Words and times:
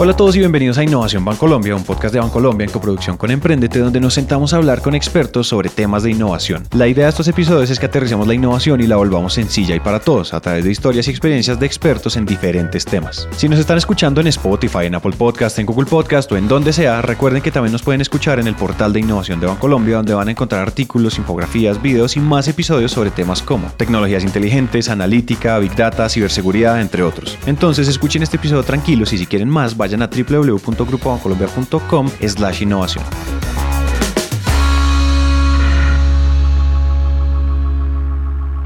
Hola 0.00 0.12
a 0.12 0.16
todos 0.16 0.36
y 0.36 0.38
bienvenidos 0.38 0.78
a 0.78 0.84
Innovación 0.84 1.24
Bancolombia, 1.24 1.74
un 1.74 1.82
podcast 1.82 2.14
de 2.14 2.20
Bancolombia 2.20 2.64
en 2.64 2.70
coproducción 2.70 3.16
con 3.16 3.32
Emprendete, 3.32 3.80
donde 3.80 3.98
nos 3.98 4.14
sentamos 4.14 4.52
a 4.52 4.58
hablar 4.58 4.80
con 4.80 4.94
expertos 4.94 5.48
sobre 5.48 5.70
temas 5.70 6.04
de 6.04 6.12
innovación. 6.12 6.62
La 6.70 6.86
idea 6.86 7.06
de 7.06 7.10
estos 7.10 7.26
episodios 7.26 7.68
es 7.68 7.80
que 7.80 7.86
aterricemos 7.86 8.28
la 8.28 8.34
innovación 8.34 8.80
y 8.80 8.86
la 8.86 8.94
volvamos 8.94 9.32
sencilla 9.32 9.74
y 9.74 9.80
para 9.80 9.98
todos, 9.98 10.34
a 10.34 10.40
través 10.40 10.62
de 10.62 10.70
historias 10.70 11.08
y 11.08 11.10
experiencias 11.10 11.58
de 11.58 11.66
expertos 11.66 12.16
en 12.16 12.26
diferentes 12.26 12.84
temas. 12.84 13.26
Si 13.36 13.48
nos 13.48 13.58
están 13.58 13.76
escuchando 13.76 14.20
en 14.20 14.28
Spotify, 14.28 14.84
en 14.84 14.94
Apple 14.94 15.16
Podcast, 15.18 15.58
en 15.58 15.66
Google 15.66 15.86
Podcast 15.86 16.30
o 16.30 16.36
en 16.36 16.46
donde 16.46 16.72
sea, 16.72 17.02
recuerden 17.02 17.42
que 17.42 17.50
también 17.50 17.72
nos 17.72 17.82
pueden 17.82 18.00
escuchar 18.00 18.38
en 18.38 18.46
el 18.46 18.54
portal 18.54 18.92
de 18.92 19.00
innovación 19.00 19.40
de 19.40 19.48
Bancolombia, 19.48 19.96
donde 19.96 20.14
van 20.14 20.28
a 20.28 20.30
encontrar 20.30 20.62
artículos, 20.62 21.18
infografías, 21.18 21.82
videos 21.82 22.16
y 22.16 22.20
más 22.20 22.46
episodios 22.46 22.92
sobre 22.92 23.10
temas 23.10 23.42
como 23.42 23.66
tecnologías 23.76 24.22
inteligentes, 24.22 24.90
analítica, 24.90 25.58
big 25.58 25.74
data, 25.74 26.08
ciberseguridad, 26.08 26.80
entre 26.80 27.02
otros. 27.02 27.36
Entonces 27.46 27.88
escuchen 27.88 28.22
este 28.22 28.36
episodio 28.36 28.62
tranquilos 28.62 29.12
y 29.12 29.18
si 29.18 29.26
quieren 29.26 29.50
más, 29.50 29.76
vayan 29.76 29.87
vayan 29.88 30.02
a 30.02 30.06
www.grupobancolombia.com 30.06 32.10
slash 32.26 32.62
innovación. 32.62 33.47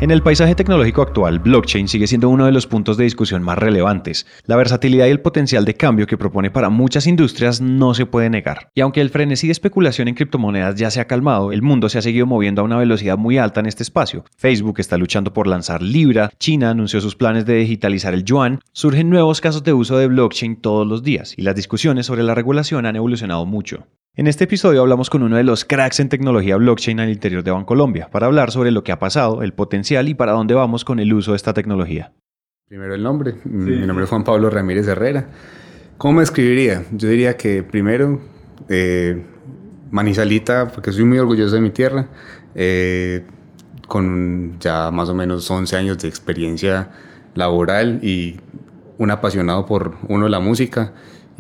En 0.02 0.11
el 0.11 0.20
paisaje 0.20 0.56
tecnológico 0.56 1.01
actual, 1.01 1.38
blockchain 1.38 1.87
sigue 1.87 2.09
siendo 2.09 2.29
uno 2.29 2.47
de 2.47 2.51
los 2.51 2.66
puntos 2.66 2.97
de 2.97 3.05
discusión 3.05 3.41
más 3.45 3.56
relevantes. 3.56 4.27
La 4.47 4.56
versatilidad 4.56 5.06
y 5.06 5.11
el 5.11 5.20
potencial 5.20 5.65
de 5.65 5.77
cambio 5.77 6.09
que 6.09 6.19
propone 6.19 6.51
para 6.51 6.70
muchas 6.70 7.06
industrias 7.06 7.61
no 7.61 7.95
se 7.95 8.05
puede 8.05 8.28
negar. 8.28 8.69
Y 8.75 8.80
aunque 8.80 9.01
el 9.01 9.11
frenesí 9.11 9.47
de 9.47 9.52
especulación 9.52 10.09
en 10.09 10.16
criptomonedas 10.16 10.75
ya 10.75 10.91
se 10.91 11.01
ha 11.01 11.06
calmado, 11.06 11.52
el 11.52 11.62
mundo 11.62 11.88
se 11.88 11.98
ha 11.98 12.02
seguido 12.02 12.27
moviendo 12.27 12.62
a 12.62 12.65
una 12.65 12.78
velocidad 12.78 13.16
muy 13.16 13.38
alta 13.38 13.61
en 13.61 13.66
este 13.66 13.84
espacio. 13.84 14.25
Facebook 14.37 14.80
está 14.80 14.98
luchando 14.98 15.33
por 15.33 15.47
lanzar 15.47 15.83
Libra, 15.83 16.33
China 16.37 16.70
anunció 16.70 17.00
sus 17.00 17.14
planes 17.14 17.47
de 17.47 17.55
digitalizar 17.55 18.12
el 18.12 18.25
yuan, 18.25 18.59
surgen 18.73 19.09
nuevos 19.09 19.41
casos 19.41 19.62
de 19.62 19.73
uso 19.73 19.98
de 19.98 20.09
blockchain 20.09 20.56
todos 20.56 20.84
los 20.84 21.05
días 21.05 21.33
y 21.37 21.42
las 21.42 21.55
discusiones 21.55 22.06
sobre 22.06 22.25
la 22.25 22.34
regulación 22.34 22.87
han 22.87 22.97
evolucionado 22.97 23.47
mucho. 23.47 23.87
En 24.14 24.27
este 24.27 24.44
episodio 24.44 24.82
hablamos 24.82 25.08
con 25.08 25.22
uno 25.22 25.38
de 25.38 25.42
los 25.42 25.64
cracks 25.64 25.98
en 25.98 26.10
tecnología 26.10 26.58
blockchain 26.58 27.00
al 27.00 27.08
interior 27.08 27.42
de 27.42 27.50
Bancolombia 27.50 28.10
para 28.10 28.27
hablar 28.27 28.50
sobre 28.50 28.70
lo 28.70 28.84
que 28.84 28.92
ha 28.92 28.98
pasado, 28.98 29.42
el 29.42 29.54
potencial 29.54 30.06
y 30.06 30.12
para 30.12 30.32
dónde 30.32 30.52
vamos 30.52 30.84
con 30.84 31.00
el 31.00 31.14
uso 31.14 31.30
de 31.30 31.38
esta 31.38 31.54
tecnología. 31.54 32.12
Primero 32.69 32.94
el 32.94 33.02
nombre. 33.02 33.36
Mi 33.44 33.86
nombre 33.86 34.04
es 34.04 34.10
Juan 34.10 34.22
Pablo 34.22 34.50
Ramírez 34.50 34.86
Herrera. 34.86 35.30
¿Cómo 35.96 36.19
me 36.19 36.24
escribiría? 36.24 36.84
Yo 36.92 37.08
diría 37.08 37.38
que 37.38 37.62
primero 37.62 38.20
eh, 38.69 39.24
Manizalita, 39.91 40.69
porque 40.69 40.92
soy 40.92 41.04
muy 41.04 41.16
orgulloso 41.16 41.54
de 41.54 41.62
mi 41.62 41.70
tierra, 41.70 42.08
eh, 42.54 43.24
con 43.88 44.58
ya 44.60 44.91
más 44.91 45.08
o 45.08 45.14
menos 45.14 45.50
11 45.50 45.74
años 45.74 45.97
de 45.97 46.08
experiencia 46.08 46.91
laboral 47.34 48.00
y 48.02 48.38
un 48.98 49.10
apasionado 49.10 49.64
por 49.64 49.97
uno 50.08 50.28
la 50.28 50.38
música 50.38 50.92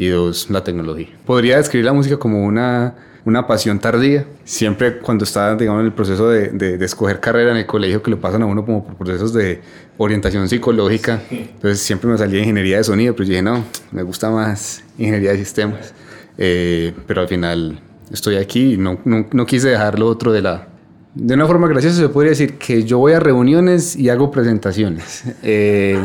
y 0.02 0.08
dos, 0.08 0.50
la 0.50 0.64
tecnología. 0.64 1.08
Podría 1.24 1.56
describir 1.58 1.86
la 1.86 1.92
música 1.92 2.16
como 2.16 2.44
una, 2.44 2.94
una 3.24 3.46
pasión 3.46 3.78
tardía. 3.78 4.26
Siempre 4.44 4.98
cuando 4.98 5.24
estaba, 5.24 5.54
digamos, 5.54 5.80
en 5.80 5.86
el 5.86 5.92
proceso 5.92 6.28
de, 6.28 6.48
de, 6.48 6.84
escoger 6.84 7.20
carrera 7.20 7.52
en 7.52 7.58
el 7.58 7.66
colegio, 7.66 8.02
que 8.02 8.10
lo 8.10 8.20
pasan 8.20 8.42
a 8.42 8.46
uno 8.46 8.64
como 8.64 8.84
por 8.84 8.96
procesos 8.96 9.32
de 9.32 9.60
orientación 9.98 10.48
psicológica, 10.48 11.22
entonces 11.30 11.80
siempre 11.80 12.10
me 12.10 12.18
salía 12.18 12.40
ingeniería 12.40 12.78
de 12.78 12.84
sonido, 12.84 13.14
pero 13.14 13.28
dije, 13.28 13.42
no, 13.42 13.64
me 13.92 14.02
gusta 14.02 14.30
más 14.30 14.82
ingeniería 14.98 15.32
de 15.32 15.38
sistemas. 15.38 15.94
Eh, 16.38 16.92
pero 17.06 17.20
al 17.20 17.28
final 17.28 17.78
estoy 18.10 18.36
aquí 18.36 18.74
y 18.74 18.76
no, 18.76 18.98
no, 19.04 19.26
no 19.30 19.46
quise 19.46 19.68
dejar 19.68 19.98
lo 19.98 20.08
otro 20.08 20.32
de 20.32 20.42
la, 20.42 20.66
de 21.14 21.34
una 21.34 21.46
forma 21.46 21.68
graciosa 21.68 21.96
se 21.96 22.08
podría 22.08 22.30
decir 22.30 22.54
que 22.54 22.84
yo 22.84 22.98
voy 22.98 23.12
a 23.12 23.20
reuniones 23.20 23.96
y 23.96 24.08
hago 24.08 24.30
presentaciones. 24.30 25.24
Eh, 25.42 25.98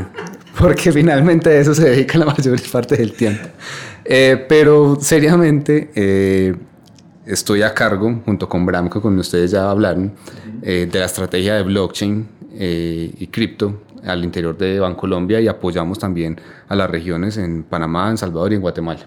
porque 0.59 0.91
finalmente 0.91 1.49
a 1.49 1.59
eso 1.59 1.73
se 1.73 1.89
dedica 1.89 2.17
la 2.17 2.25
mayor 2.37 2.59
parte 2.71 2.97
del 2.97 3.13
tiempo. 3.13 3.47
Eh, 4.03 4.45
pero 4.47 4.97
seriamente, 4.99 5.91
eh, 5.95 6.55
estoy 7.25 7.61
a 7.61 7.73
cargo, 7.73 8.21
junto 8.25 8.47
con 8.47 8.65
Bramco, 8.65 9.01
con 9.01 9.17
ustedes 9.19 9.51
ya 9.51 9.69
hablaron, 9.69 10.13
eh, 10.61 10.87
de 10.91 10.99
la 10.99 11.05
estrategia 11.05 11.55
de 11.55 11.63
blockchain 11.63 12.37
y 12.59 13.27
cripto 13.27 13.83
al 14.03 14.23
interior 14.23 14.57
de 14.57 14.79
Bancolombia 14.79 15.39
y 15.39 15.47
apoyamos 15.47 15.99
también 15.99 16.39
a 16.67 16.75
las 16.75 16.89
regiones 16.89 17.37
en 17.37 17.61
Panamá, 17.61 18.09
en 18.09 18.17
Salvador 18.17 18.51
y 18.51 18.55
en 18.55 18.61
Guatemala. 18.61 19.01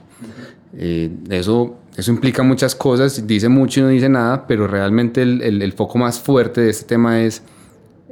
eso, 0.73 1.79
eso 1.97 2.11
implica 2.13 2.45
muchas 2.45 2.77
cosas, 2.77 3.27
dice 3.27 3.49
mucho 3.49 3.81
y 3.81 3.83
no 3.83 3.89
dice 3.89 4.09
nada, 4.09 4.47
pero 4.47 4.69
realmente 4.69 5.23
el, 5.23 5.43
el, 5.43 5.63
el 5.63 5.73
foco 5.73 5.99
más 5.99 6.21
fuerte 6.21 6.61
de 6.61 6.71
este 6.71 6.85
tema 6.85 7.23
es 7.23 7.43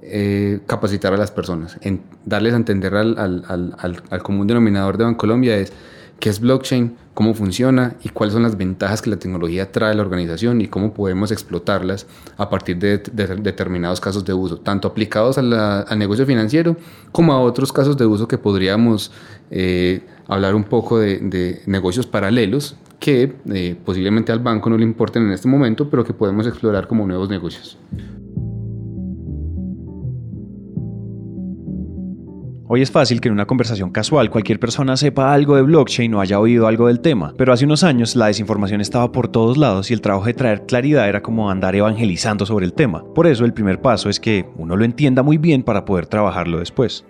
eh, 0.02 0.60
capacitar 0.66 1.12
a 1.12 1.16
las 1.16 1.30
personas, 1.30 1.78
en 1.80 2.02
darles 2.24 2.52
a 2.54 2.56
entender 2.56 2.94
al, 2.94 3.18
al, 3.18 3.44
al, 3.48 4.02
al, 4.10 4.22
común 4.22 4.46
denominador 4.46 4.96
de 4.96 5.04
Bancolombia 5.04 5.56
es 5.56 5.72
qué 6.20 6.30
es 6.30 6.40
blockchain, 6.40 6.96
cómo 7.14 7.34
funciona 7.34 7.96
y 8.02 8.08
cuáles 8.10 8.32
son 8.32 8.42
las 8.42 8.56
ventajas 8.56 9.02
que 9.02 9.10
la 9.10 9.16
tecnología 9.16 9.72
trae 9.72 9.92
a 9.92 9.94
la 9.94 10.02
organización 10.02 10.60
y 10.60 10.68
cómo 10.68 10.92
podemos 10.94 11.30
explotarlas 11.30 12.06
a 12.36 12.48
partir 12.48 12.78
de, 12.78 12.98
determinados 12.98 14.00
casos 14.00 14.24
de 14.24 14.32
uso, 14.32 14.58
tanto 14.58 14.88
aplicados 14.88 15.38
al 15.38 15.98
negocio 15.98 16.26
financiero 16.26 16.76
como 17.12 17.32
a 17.32 17.40
otros 17.40 17.72
casos 17.72 17.96
de 17.96 18.06
uso 18.06 18.28
que 18.28 18.38
podríamos 18.38 19.12
eh, 19.50 20.02
hablar 20.26 20.54
un 20.54 20.64
poco 20.64 20.98
de, 20.98 21.62
negocios 21.66 22.06
paralelos 22.06 22.76
que 23.00 23.34
eh, 23.52 23.76
posiblemente 23.84 24.32
al 24.32 24.40
banco 24.40 24.70
no 24.70 24.76
le 24.76 24.84
importen 24.84 25.24
en 25.24 25.32
este 25.32 25.48
momento, 25.48 25.88
pero 25.88 26.04
que 26.04 26.12
podemos 26.12 26.46
explorar 26.46 26.88
como 26.88 27.06
nuevos 27.06 27.28
negocios. 27.28 27.78
Hoy 32.70 32.82
es 32.82 32.90
fácil 32.90 33.22
que 33.22 33.28
en 33.28 33.32
una 33.32 33.46
conversación 33.46 33.88
casual 33.88 34.28
cualquier 34.28 34.60
persona 34.60 34.94
sepa 34.98 35.32
algo 35.32 35.56
de 35.56 35.62
blockchain 35.62 36.12
o 36.12 36.20
haya 36.20 36.38
oído 36.38 36.66
algo 36.66 36.88
del 36.88 37.00
tema, 37.00 37.32
pero 37.38 37.54
hace 37.54 37.64
unos 37.64 37.82
años 37.82 38.14
la 38.14 38.26
desinformación 38.26 38.82
estaba 38.82 39.10
por 39.10 39.28
todos 39.28 39.56
lados 39.56 39.90
y 39.90 39.94
el 39.94 40.02
trabajo 40.02 40.26
de 40.26 40.34
traer 40.34 40.66
claridad 40.66 41.08
era 41.08 41.22
como 41.22 41.50
andar 41.50 41.74
evangelizando 41.74 42.44
sobre 42.44 42.66
el 42.66 42.74
tema. 42.74 43.02
Por 43.14 43.26
eso 43.26 43.46
el 43.46 43.54
primer 43.54 43.80
paso 43.80 44.10
es 44.10 44.20
que 44.20 44.44
uno 44.58 44.76
lo 44.76 44.84
entienda 44.84 45.22
muy 45.22 45.38
bien 45.38 45.62
para 45.62 45.86
poder 45.86 46.04
trabajarlo 46.04 46.58
después. 46.58 47.06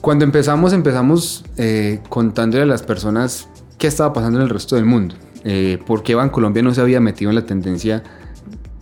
Cuando 0.00 0.24
empezamos, 0.24 0.72
empezamos 0.72 1.44
eh, 1.56 1.98
contándole 2.08 2.62
a 2.62 2.66
las 2.66 2.84
personas 2.84 3.48
qué 3.78 3.88
estaba 3.88 4.12
pasando 4.12 4.38
en 4.38 4.44
el 4.44 4.48
resto 4.48 4.76
del 4.76 4.84
mundo, 4.84 5.16
eh, 5.42 5.80
por 5.84 6.04
qué 6.04 6.14
Bancolombia 6.14 6.62
no 6.62 6.72
se 6.72 6.80
había 6.80 7.00
metido 7.00 7.32
en 7.32 7.34
la 7.34 7.44
tendencia, 7.44 8.04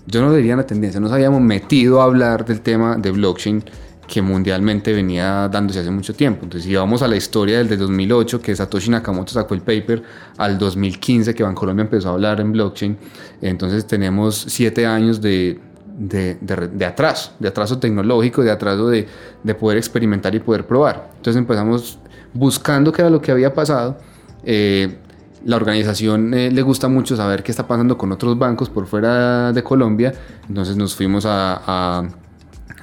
yo 0.07 0.21
no 0.21 0.31
diría 0.35 0.57
la 0.57 0.67
tendencia, 0.67 1.01
nos 1.01 1.13
habíamos 1.13 1.41
metido 1.41 2.03
a 2.03 2.05
hablar 2.05 2.45
del 2.45 2.61
tema 2.61 2.97
de 2.97 3.13
blockchain 3.13 3.65
que 4.11 4.21
mundialmente 4.21 4.93
venía 4.93 5.49
dándose 5.49 5.79
hace 5.79 5.91
mucho 5.91 6.13
tiempo. 6.13 6.41
Entonces, 6.43 6.69
si 6.69 6.75
vamos 6.75 7.01
a 7.01 7.07
la 7.07 7.15
historia 7.15 7.59
del 7.59 7.69
de 7.69 7.77
2008, 7.77 8.43
que 8.43 8.57
Satoshi 8.57 8.91
Nakamoto 8.91 9.33
sacó 9.33 9.55
el 9.55 9.61
paper, 9.61 10.03
al 10.37 10.59
2015, 10.59 11.33
que 11.33 11.45
Bancolombia 11.45 11.85
empezó 11.85 12.09
a 12.09 12.13
hablar 12.15 12.41
en 12.41 12.51
blockchain, 12.51 12.99
entonces 13.41 13.87
tenemos 13.87 14.35
siete 14.49 14.85
años 14.85 15.21
de, 15.21 15.61
de, 15.97 16.35
de, 16.41 16.85
atraso, 16.85 17.35
de 17.39 17.49
atraso 17.49 17.79
tecnológico, 17.79 18.43
de 18.43 18.51
atraso 18.51 18.89
de, 18.89 19.07
de, 19.45 19.55
poder 19.55 19.79
experimentar 19.79 20.35
y 20.35 20.41
poder 20.41 20.67
probar. 20.67 21.11
Entonces 21.17 21.39
empezamos 21.39 22.01
buscando 22.35 22.91
qué 22.91 23.03
era 23.03 23.11
lo 23.11 23.21
que 23.21 23.31
había 23.31 23.55
pasado. 23.55 23.97
Eh, 24.43 24.99
la 25.45 25.55
organización 25.55 26.35
eh, 26.35 26.51
le 26.51 26.63
gusta 26.63 26.89
mucho 26.89 27.15
saber 27.15 27.45
qué 27.45 27.53
está 27.53 27.69
pasando 27.69 27.97
con 27.97 28.11
otros 28.11 28.37
bancos 28.37 28.69
por 28.69 28.89
fuera 28.89 29.53
de 29.53 29.63
Colombia, 29.63 30.13
entonces 30.49 30.77
nos 30.77 30.97
fuimos 30.97 31.25
a 31.27 32.09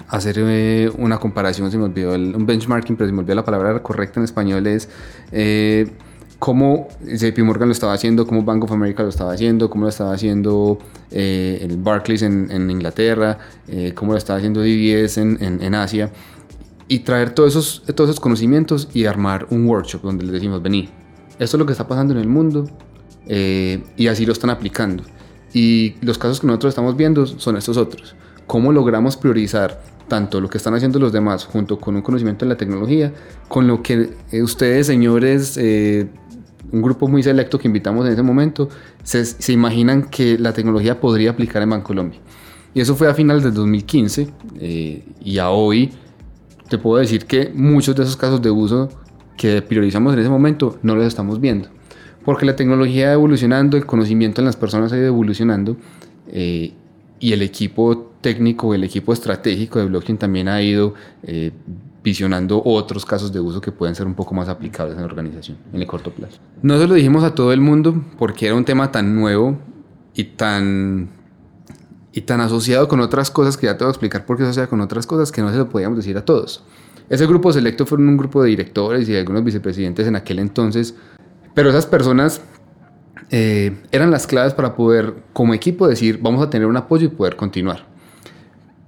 hacer 0.09 0.35
eh, 0.40 0.90
una 0.97 1.19
comparación, 1.19 1.69
se 1.69 1.78
me 1.78 1.85
olvidó 1.85 2.16
el, 2.16 2.35
un 2.35 2.45
benchmarking, 2.45 2.95
pero 2.95 3.07
se 3.07 3.13
me 3.13 3.19
olvidó 3.19 3.35
la 3.35 3.45
palabra 3.45 3.81
correcta 3.84 4.19
en 4.19 4.23
español, 4.23 4.66
es 4.68 4.90
eh, 5.31 5.91
cómo 6.40 6.88
JP 7.01 7.40
Morgan 7.40 7.68
lo 7.68 7.73
estaba 7.73 7.94
haciendo, 7.94 8.25
cómo 8.25 8.44
Bank 8.44 8.63
of 8.63 8.72
America 8.72 9.03
lo 9.03 9.09
estaba 9.09 9.34
haciendo, 9.34 9.69
cómo 9.69 9.84
lo 9.84 9.90
estaba 9.90 10.13
haciendo 10.13 10.78
eh, 11.12 11.59
el 11.62 11.78
Barclays 11.78 12.22
en, 12.22 12.69
Inglaterra, 12.69 13.38
eh, 13.67 13.94
cómo 13.94 14.13
lo 14.13 14.17
estaba 14.17 14.38
haciendo 14.38 14.62
DBS 14.62 15.17
en, 15.17 15.75
Asia, 15.75 16.12
y 16.88 17.00
traer 17.00 17.31
todos 17.31 17.49
esos, 17.49 17.84
todos 17.93 18.11
esos 18.11 18.20
conocimientos 18.22 18.87
y 18.93 19.05
armar 19.05 19.47
un 19.49 19.67
workshop 19.67 20.03
donde 20.03 20.23
les 20.23 20.34
decimos, 20.34 20.61
vení, 20.61 20.90
esto 21.37 21.58
es 21.58 21.59
lo 21.59 21.66
que 21.66 21.73
está 21.73 21.87
pasando 21.87 22.14
en 22.14 22.20
el 22.20 22.28
mundo, 22.28 22.70
y 23.28 24.08
así 24.08 24.26
lo 24.26 24.32
están 24.32 24.49
aplicando. 24.52 25.03
Y 25.53 25.96
los 26.02 26.17
casos 26.17 26.40
que 26.40 26.47
nosotros 26.47 26.72
estamos 26.72 26.96
viendo 26.96 27.26
son 27.26 27.58
estos 27.58 27.76
otros. 27.76 28.16
¿Cómo 28.47 28.72
logramos 28.72 29.17
priorizar 29.17 29.82
tanto 30.08 30.40
lo 30.41 30.49
que 30.49 30.58
están 30.58 30.73
haciendo 30.73 30.99
los 30.99 31.11
demás 31.11 31.46
junto 31.46 31.79
con 31.79 31.96
un 31.96 32.02
conocimiento 32.02 32.46
de 32.46 32.49
la 32.49 32.58
tecnología, 32.58 33.14
con 33.47 33.67
lo 33.67 33.82
que 33.84 34.09
eh, 34.32 34.41
ustedes, 34.41 34.88
señores, 34.88 35.58
eh, 35.58 36.08
un 36.72 36.82
grupo 36.82 37.08
muy 37.08 37.23
selecto 37.23 37.59
que 37.59 37.67
invitamos 37.67 38.05
en 38.05 38.14
ese 38.14 38.23
momento, 38.23 38.70
se, 39.03 39.26
se, 39.26 39.53
imaginan 39.53 40.03
que 40.03 40.38
la 40.38 40.53
tecnología 40.53 40.99
podría 40.99 41.32
aplicar 41.32 41.61
en 41.61 41.70
Bancolombia. 41.70 42.20
Y 42.73 42.82
eso 42.82 42.96
fue 42.96 43.08
a 43.08 43.14
finales 43.14 43.44
del 43.44 43.53
2015 43.53 44.28
eh, 44.59 45.03
y 45.23 45.38
a 45.40 45.49
hoy 45.49 45.91
te 46.70 46.78
puedo 46.78 46.99
decir 46.99 47.26
que 47.26 47.52
muchos 47.53 47.96
de 47.96 48.03
esos 48.03 48.17
casos 48.17 48.41
de 48.41 48.52
uso 48.52 48.90
que 49.38 49.61
priorizamos 49.61 50.14
en 50.14 50.20
ese 50.20 50.29
momento 50.29 50.78
no 50.84 50.96
los 50.96 51.05
estamos 51.05 51.40
viendo. 51.40 51.70
Porque 52.26 52.46
la 52.46 52.55
tecnología 52.55 53.09
ha 53.09 53.14
evolucionando, 53.14 53.78
el 53.78 53.85
conocimiento 53.85 54.41
en 54.41 54.46
las 54.46 54.58
personas 54.58 54.91
ha 54.91 54.97
ido 54.97 55.08
evolucionando 55.08 55.78
y 57.19 57.34
el 57.34 57.41
equipo 57.41 58.11
técnico, 58.22 58.73
el 58.73 58.84
equipo 58.84 59.14
estratégico 59.14 59.79
de 59.79 59.85
blockchain 59.85 60.17
también 60.17 60.47
ha 60.47 60.61
ido 60.61 60.93
eh, 61.23 61.52
visionando 62.03 62.61
otros 62.64 63.05
casos 63.05 63.34
de 63.34 63.40
uso 63.40 63.59
que 63.59 63.72
pueden 63.72 63.96
ser 63.96 64.08
un 64.08 64.14
poco 64.14 64.34
más 64.35 64.47
aplicables 64.49 64.96
en 64.96 65.02
la 65.02 65.08
organización 65.08 65.58
en 65.73 65.81
el 65.81 65.87
corto 65.87 66.11
plazo. 66.11 66.37
No 66.61 66.79
se 66.79 66.87
lo 66.87 66.93
dijimos 66.93 67.23
a 67.23 67.35
todo 67.35 67.52
el 67.53 67.61
mundo 67.61 68.03
porque 68.17 68.46
era 68.46 68.55
un 68.55 68.66
tema 68.66 68.91
tan 68.91 69.16
nuevo 69.16 69.58
y 70.14 70.23
tan 70.23 71.09
y 72.14 72.22
tan 72.22 72.41
asociado 72.41 72.87
con 72.87 72.99
otras 72.99 73.29
cosas 73.29 73.58
que 73.58 73.67
ya 73.67 73.78
te 73.78 73.84
voy 73.84 73.90
a 73.90 73.91
explicar 73.91 74.25
por 74.25 74.37
qué 74.37 74.43
se 74.43 74.49
asocia 74.49 74.67
con 74.67 74.81
otras 74.81 75.05
cosas 75.05 75.31
que 75.31 75.41
no 75.41 75.52
se 75.52 75.58
lo 75.58 75.70
podíamos 75.70 75.97
decir 75.97 76.17
a 76.17 76.25
todos. 76.25 76.63
Ese 77.09 77.28
grupo 77.28 77.53
selecto 77.53 77.85
fueron 77.85 78.09
un 78.09 78.17
grupo 78.17 78.41
de 78.41 78.49
directores 78.49 79.08
y 79.08 79.16
algunos 79.16 79.43
vicepresidentes 79.43 80.08
en 80.08 80.16
aquel 80.16 80.40
entonces, 80.40 80.96
pero 81.53 81.70
esas 81.70 81.85
personas 81.85 82.41
eh, 83.29 83.78
eran 83.91 84.11
las 84.11 84.28
claves 84.28 84.53
para 84.53 84.75
poder, 84.75 85.14
como 85.34 85.53
equipo, 85.53 85.87
decir, 85.87 86.19
vamos 86.22 86.41
a 86.41 86.49
tener 86.49 86.67
un 86.67 86.78
apoyo 86.78 87.05
y 87.05 87.09
poder 87.09 87.35
continuar. 87.35 87.85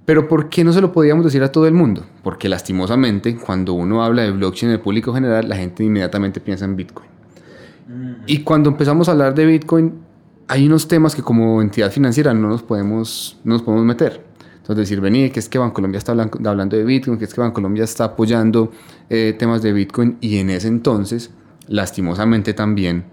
Pero 0.05 0.27
¿por 0.27 0.49
qué 0.49 0.63
no 0.63 0.73
se 0.73 0.81
lo 0.81 0.91
podíamos 0.91 1.23
decir 1.23 1.43
a 1.43 1.51
todo 1.51 1.67
el 1.67 1.73
mundo? 1.73 2.03
Porque 2.23 2.49
lastimosamente, 2.49 3.35
cuando 3.35 3.73
uno 3.73 4.03
habla 4.03 4.23
de 4.23 4.31
blockchain 4.31 4.71
en 4.71 4.77
el 4.77 4.81
público 4.81 5.13
general, 5.13 5.47
la 5.47 5.55
gente 5.55 5.83
inmediatamente 5.83 6.39
piensa 6.39 6.65
en 6.65 6.75
Bitcoin. 6.75 7.07
Y 8.25 8.39
cuando 8.39 8.69
empezamos 8.69 9.07
a 9.07 9.11
hablar 9.11 9.35
de 9.35 9.45
Bitcoin, 9.45 9.93
hay 10.47 10.65
unos 10.65 10.87
temas 10.87 11.15
que 11.15 11.21
como 11.21 11.61
entidad 11.61 11.91
financiera 11.91 12.33
no 12.33 12.49
nos 12.49 12.63
podemos, 12.63 13.37
no 13.43 13.53
nos 13.53 13.61
podemos 13.61 13.85
meter. 13.85 14.23
Entonces 14.57 14.89
decir, 14.89 15.01
vení, 15.01 15.29
que 15.29 15.39
es 15.39 15.49
que 15.49 15.57
Bancolombia 15.57 15.97
está 15.97 16.11
hablando 16.11 16.77
de 16.77 16.83
Bitcoin, 16.83 17.17
que 17.17 17.25
es 17.25 17.33
que 17.33 17.41
Bancolombia 17.41 17.83
está 17.83 18.05
apoyando 18.05 18.71
eh, 19.09 19.35
temas 19.37 19.61
de 19.61 19.73
Bitcoin 19.73 20.17
y 20.21 20.37
en 20.37 20.51
ese 20.51 20.67
entonces, 20.67 21.31
lastimosamente 21.67 22.53
también, 22.53 23.05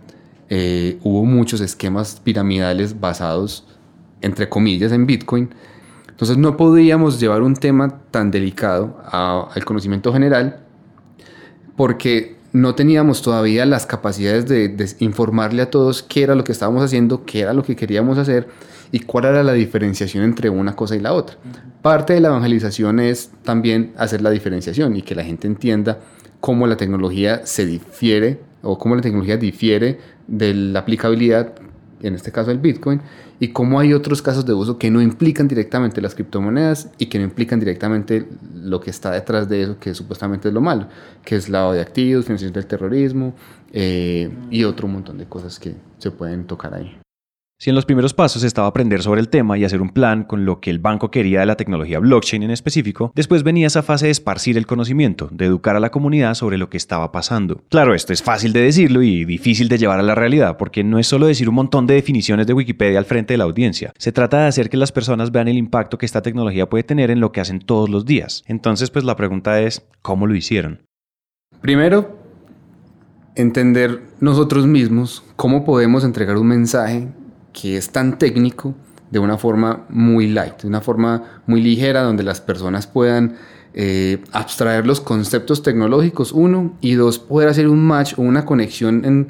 eh, 0.48 0.98
hubo 1.02 1.24
muchos 1.24 1.60
esquemas 1.60 2.20
piramidales 2.22 3.00
basados, 3.00 3.66
entre 4.20 4.48
comillas, 4.48 4.92
en 4.92 5.06
Bitcoin. 5.06 5.50
Entonces 6.08 6.38
no 6.38 6.56
podíamos 6.56 7.20
llevar 7.20 7.42
un 7.42 7.54
tema 7.54 8.00
tan 8.10 8.30
delicado 8.30 8.98
al 9.04 9.64
conocimiento 9.64 10.12
general 10.12 10.60
porque 11.76 12.36
no 12.52 12.74
teníamos 12.74 13.20
todavía 13.20 13.66
las 13.66 13.84
capacidades 13.84 14.46
de, 14.48 14.88
informarle 15.00 15.62
a 15.62 15.70
todos 15.70 16.02
qué 16.02 16.22
era 16.22 16.34
lo 16.34 16.42
que 16.42 16.52
estábamos 16.52 16.82
haciendo, 16.82 17.26
qué 17.26 17.40
era 17.40 17.52
lo 17.52 17.62
que 17.62 17.76
queríamos 17.76 18.16
hacer 18.16 18.48
y 18.92 19.00
cuál 19.00 19.26
era 19.26 19.42
la 19.42 19.52
diferenciación 19.52 20.24
entre 20.24 20.48
una 20.48 20.74
cosa 20.74 20.96
y 20.96 21.00
la 21.00 21.12
otra. 21.12 21.36
Parte 21.82 22.14
de 22.14 22.20
la 22.20 22.28
evangelización 22.28 22.98
es 22.98 23.30
también 23.44 23.92
hacer 23.98 24.22
la 24.22 24.30
diferenciación 24.30 24.96
y 24.96 25.02
que 25.02 25.14
la 25.14 25.22
gente 25.22 25.46
entienda 25.46 25.98
cómo 26.46 26.68
la 26.68 26.76
tecnología 26.76 27.44
se 27.44 27.66
difiere 27.66 28.38
o 28.62 28.78
cómo 28.78 28.94
la 28.94 29.02
tecnología 29.02 29.36
difiere 29.36 29.98
de 30.28 30.54
la 30.54 30.78
aplicabilidad, 30.78 31.54
en 32.00 32.14
este 32.14 32.30
caso 32.30 32.52
el 32.52 32.58
Bitcoin, 32.60 33.00
y 33.40 33.48
cómo 33.48 33.80
hay 33.80 33.92
otros 33.92 34.22
casos 34.22 34.46
de 34.46 34.52
uso 34.52 34.78
que 34.78 34.88
no 34.88 35.02
implican 35.02 35.48
directamente 35.48 36.00
las 36.00 36.14
criptomonedas 36.14 36.88
y 36.98 37.06
que 37.06 37.18
no 37.18 37.24
implican 37.24 37.58
directamente 37.58 38.28
lo 38.54 38.78
que 38.78 38.90
está 38.90 39.10
detrás 39.10 39.48
de 39.48 39.62
eso, 39.62 39.80
que 39.80 39.92
supuestamente 39.92 40.46
es 40.46 40.54
lo 40.54 40.60
malo, 40.60 40.86
que 41.24 41.34
es 41.34 41.48
lavado 41.48 41.72
de 41.72 41.80
activos, 41.80 42.26
financiación 42.26 42.52
del 42.52 42.66
terrorismo 42.66 43.34
eh, 43.72 44.30
y 44.48 44.62
otro 44.62 44.86
montón 44.86 45.18
de 45.18 45.24
cosas 45.24 45.58
que 45.58 45.74
se 45.98 46.12
pueden 46.12 46.44
tocar 46.44 46.74
ahí. 46.74 46.96
Si 47.58 47.70
en 47.70 47.76
los 47.76 47.86
primeros 47.86 48.12
pasos 48.12 48.42
estaba 48.42 48.68
aprender 48.68 49.02
sobre 49.02 49.22
el 49.22 49.30
tema 49.30 49.56
y 49.56 49.64
hacer 49.64 49.80
un 49.80 49.88
plan 49.88 50.24
con 50.24 50.44
lo 50.44 50.60
que 50.60 50.68
el 50.68 50.78
banco 50.78 51.10
quería 51.10 51.40
de 51.40 51.46
la 51.46 51.56
tecnología 51.56 51.98
blockchain 51.98 52.42
en 52.42 52.50
específico, 52.50 53.12
después 53.14 53.44
venía 53.44 53.68
esa 53.68 53.82
fase 53.82 54.06
de 54.06 54.12
esparcir 54.12 54.58
el 54.58 54.66
conocimiento, 54.66 55.30
de 55.32 55.46
educar 55.46 55.74
a 55.74 55.80
la 55.80 55.90
comunidad 55.90 56.34
sobre 56.34 56.58
lo 56.58 56.68
que 56.68 56.76
estaba 56.76 57.12
pasando. 57.12 57.62
Claro, 57.70 57.94
esto 57.94 58.12
es 58.12 58.22
fácil 58.22 58.52
de 58.52 58.60
decirlo 58.60 59.02
y 59.02 59.24
difícil 59.24 59.70
de 59.70 59.78
llevar 59.78 60.00
a 60.00 60.02
la 60.02 60.14
realidad, 60.14 60.58
porque 60.58 60.84
no 60.84 60.98
es 60.98 61.06
solo 61.06 61.28
decir 61.28 61.48
un 61.48 61.54
montón 61.54 61.86
de 61.86 61.94
definiciones 61.94 62.46
de 62.46 62.52
Wikipedia 62.52 62.98
al 62.98 63.06
frente 63.06 63.32
de 63.32 63.38
la 63.38 63.44
audiencia, 63.44 63.90
se 63.96 64.12
trata 64.12 64.42
de 64.42 64.48
hacer 64.48 64.68
que 64.68 64.76
las 64.76 64.92
personas 64.92 65.32
vean 65.32 65.48
el 65.48 65.56
impacto 65.56 65.96
que 65.96 66.04
esta 66.04 66.20
tecnología 66.20 66.68
puede 66.68 66.84
tener 66.84 67.10
en 67.10 67.20
lo 67.20 67.32
que 67.32 67.40
hacen 67.40 67.60
todos 67.60 67.88
los 67.88 68.04
días. 68.04 68.44
Entonces, 68.48 68.90
pues 68.90 69.06
la 69.06 69.16
pregunta 69.16 69.62
es, 69.62 69.82
¿cómo 70.02 70.26
lo 70.26 70.34
hicieron? 70.34 70.82
Primero, 71.62 72.18
entender 73.34 74.02
nosotros 74.20 74.66
mismos 74.66 75.24
cómo 75.36 75.64
podemos 75.64 76.04
entregar 76.04 76.36
un 76.36 76.48
mensaje 76.48 77.08
que 77.60 77.78
es 77.78 77.90
tan 77.90 78.18
técnico 78.18 78.74
de 79.10 79.18
una 79.18 79.38
forma 79.38 79.86
muy 79.88 80.28
light, 80.28 80.62
de 80.62 80.68
una 80.68 80.80
forma 80.80 81.40
muy 81.46 81.62
ligera, 81.62 82.02
donde 82.02 82.22
las 82.22 82.40
personas 82.40 82.86
puedan 82.86 83.36
eh, 83.72 84.18
abstraer 84.32 84.86
los 84.86 85.00
conceptos 85.00 85.62
tecnológicos, 85.62 86.32
uno, 86.32 86.76
y 86.80 86.94
dos, 86.94 87.18
poder 87.18 87.48
hacer 87.48 87.68
un 87.68 87.84
match 87.84 88.14
o 88.18 88.22
una 88.22 88.44
conexión 88.44 89.28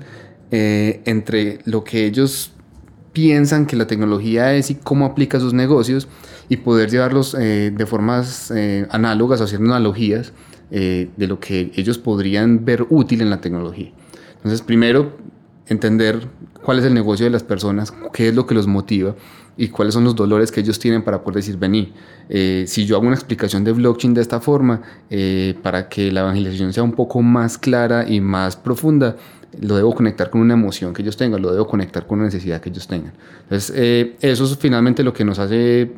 eh, 0.50 1.02
entre 1.04 1.60
lo 1.64 1.84
que 1.84 2.06
ellos 2.06 2.52
piensan 3.12 3.66
que 3.66 3.76
la 3.76 3.86
tecnología 3.86 4.54
es 4.54 4.70
y 4.70 4.74
cómo 4.74 5.06
aplica 5.06 5.38
sus 5.40 5.54
negocios 5.54 6.08
y 6.48 6.58
poder 6.58 6.90
llevarlos 6.90 7.34
eh, 7.38 7.72
de 7.74 7.86
formas 7.86 8.52
análogas, 8.90 9.40
haciendo 9.40 9.74
analogías 9.74 10.32
de 10.68 11.26
lo 11.28 11.38
que 11.38 11.70
ellos 11.76 11.96
podrían 11.96 12.64
ver 12.64 12.86
útil 12.90 13.22
en 13.22 13.30
la 13.30 13.40
tecnología. 13.40 13.92
Entonces, 14.36 14.62
primero, 14.62 15.16
entender 15.66 16.28
cuál 16.66 16.80
es 16.80 16.84
el 16.84 16.94
negocio 16.94 17.24
de 17.24 17.30
las 17.30 17.44
personas, 17.44 17.94
qué 18.12 18.26
es 18.26 18.34
lo 18.34 18.44
que 18.44 18.52
los 18.52 18.66
motiva 18.66 19.14
y 19.56 19.68
cuáles 19.68 19.94
son 19.94 20.02
los 20.02 20.16
dolores 20.16 20.50
que 20.50 20.58
ellos 20.58 20.80
tienen 20.80 21.02
para 21.02 21.22
poder 21.22 21.36
decir, 21.36 21.56
vení, 21.56 21.92
eh, 22.28 22.64
si 22.66 22.84
yo 22.84 22.96
hago 22.96 23.06
una 23.06 23.14
explicación 23.14 23.62
de 23.62 23.70
blockchain 23.70 24.14
de 24.14 24.20
esta 24.20 24.40
forma, 24.40 24.82
eh, 25.08 25.54
para 25.62 25.88
que 25.88 26.10
la 26.10 26.22
evangelización 26.22 26.72
sea 26.72 26.82
un 26.82 26.90
poco 26.90 27.22
más 27.22 27.56
clara 27.56 28.04
y 28.08 28.20
más 28.20 28.56
profunda, 28.56 29.14
lo 29.60 29.76
debo 29.76 29.94
conectar 29.94 30.28
con 30.28 30.40
una 30.40 30.54
emoción 30.54 30.92
que 30.92 31.02
ellos 31.02 31.16
tengan, 31.16 31.40
lo 31.40 31.52
debo 31.52 31.68
conectar 31.68 32.04
con 32.04 32.18
una 32.18 32.26
necesidad 32.26 32.60
que 32.60 32.70
ellos 32.70 32.88
tengan. 32.88 33.12
Entonces, 33.44 33.72
eh, 33.76 34.16
eso 34.20 34.44
es 34.44 34.58
finalmente 34.58 35.04
lo 35.04 35.12
que 35.12 35.24
nos 35.24 35.38
hace 35.38 35.88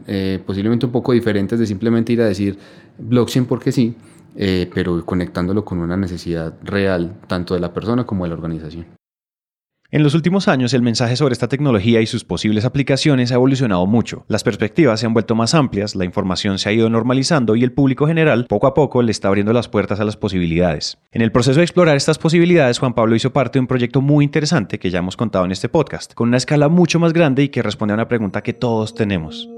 posiblemente 0.44 0.84
un 0.84 0.92
poco 0.92 1.14
diferentes 1.14 1.58
de 1.58 1.66
simplemente 1.66 2.12
ir 2.12 2.20
a 2.20 2.26
decir 2.26 2.58
blockchain 2.98 3.46
porque 3.46 3.72
sí, 3.72 3.96
pero 4.36 5.02
conectándolo 5.06 5.64
con 5.64 5.78
una 5.78 5.96
necesidad 5.96 6.52
real, 6.62 7.16
tanto 7.26 7.54
de 7.54 7.60
la 7.60 7.72
persona 7.72 8.04
como 8.04 8.24
de 8.24 8.28
la 8.28 8.34
organización. 8.34 8.97
En 9.90 10.02
los 10.02 10.12
últimos 10.12 10.48
años, 10.48 10.74
el 10.74 10.82
mensaje 10.82 11.16
sobre 11.16 11.32
esta 11.32 11.48
tecnología 11.48 12.02
y 12.02 12.06
sus 12.06 12.22
posibles 12.22 12.66
aplicaciones 12.66 13.32
ha 13.32 13.36
evolucionado 13.36 13.86
mucho. 13.86 14.26
Las 14.28 14.44
perspectivas 14.44 15.00
se 15.00 15.06
han 15.06 15.14
vuelto 15.14 15.34
más 15.34 15.54
amplias, 15.54 15.96
la 15.96 16.04
información 16.04 16.58
se 16.58 16.68
ha 16.68 16.72
ido 16.72 16.90
normalizando 16.90 17.56
y 17.56 17.64
el 17.64 17.72
público 17.72 18.06
general 18.06 18.44
poco 18.50 18.66
a 18.66 18.74
poco 18.74 19.00
le 19.00 19.12
está 19.12 19.28
abriendo 19.28 19.54
las 19.54 19.68
puertas 19.68 19.98
a 19.98 20.04
las 20.04 20.18
posibilidades. 20.18 20.98
En 21.10 21.22
el 21.22 21.32
proceso 21.32 21.60
de 21.60 21.64
explorar 21.64 21.96
estas 21.96 22.18
posibilidades, 22.18 22.78
Juan 22.78 22.92
Pablo 22.92 23.16
hizo 23.16 23.32
parte 23.32 23.58
de 23.58 23.60
un 23.60 23.66
proyecto 23.66 24.02
muy 24.02 24.26
interesante 24.26 24.78
que 24.78 24.90
ya 24.90 24.98
hemos 24.98 25.16
contado 25.16 25.46
en 25.46 25.52
este 25.52 25.70
podcast, 25.70 26.12
con 26.12 26.28
una 26.28 26.36
escala 26.36 26.68
mucho 26.68 26.98
más 26.98 27.14
grande 27.14 27.44
y 27.44 27.48
que 27.48 27.62
responde 27.62 27.92
a 27.92 27.94
una 27.94 28.08
pregunta 28.08 28.42
que 28.42 28.52
todos 28.52 28.94
tenemos. 28.94 29.48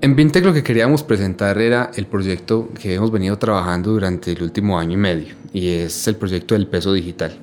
En 0.00 0.14
Vintec 0.14 0.44
lo 0.44 0.52
que 0.52 0.62
queríamos 0.62 1.02
presentar 1.02 1.58
era 1.58 1.90
el 1.96 2.06
proyecto 2.06 2.68
que 2.80 2.94
hemos 2.94 3.10
venido 3.10 3.36
trabajando 3.36 3.90
durante 3.90 4.30
el 4.30 4.44
último 4.44 4.78
año 4.78 4.92
y 4.92 4.96
medio, 4.96 5.34
y 5.52 5.70
es 5.70 6.06
el 6.06 6.14
proyecto 6.14 6.54
del 6.54 6.68
peso 6.68 6.92
digital. 6.92 7.36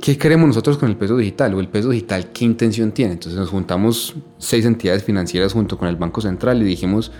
¿Qué 0.00 0.18
queremos 0.18 0.46
nosotros 0.46 0.76
con 0.76 0.90
el 0.90 0.96
peso 0.96 1.16
digital? 1.16 1.54
O 1.54 1.60
el 1.60 1.68
peso 1.68 1.88
digital, 1.88 2.30
¿qué 2.32 2.44
intención 2.44 2.92
tiene? 2.92 3.14
Entonces 3.14 3.38
nos 3.38 3.48
juntamos 3.48 4.14
seis 4.38 4.66
entidades 4.66 5.02
financieras 5.02 5.54
junto 5.54 5.78
con 5.78 5.88
el 5.88 5.96
Banco 5.96 6.20
Central 6.20 6.60
y 6.60 6.64
dijimos, 6.64 7.12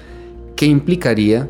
¿qué 0.56 0.66
implicaría 0.66 1.49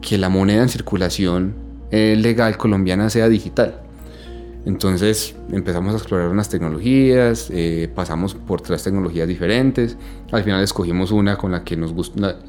que 0.00 0.16
la 0.16 0.30
moneda 0.30 0.62
en 0.62 0.70
circulación 0.70 1.54
eh, 1.90 2.16
legal 2.18 2.56
colombiana 2.56 3.10
sea 3.10 3.28
digital? 3.28 3.82
Entonces 4.64 5.34
empezamos 5.52 5.94
a 5.94 5.98
explorar 5.98 6.28
unas 6.28 6.48
tecnologías, 6.48 7.48
eh, 7.50 7.90
pasamos 7.94 8.34
por 8.34 8.60
tres 8.62 8.82
tecnologías 8.82 9.28
diferentes, 9.28 9.96
al 10.32 10.42
final 10.42 10.62
escogimos 10.62 11.12
una 11.12 11.36
con 11.36 11.52
la, 11.52 11.64
que 11.64 11.76
nos 11.76 11.94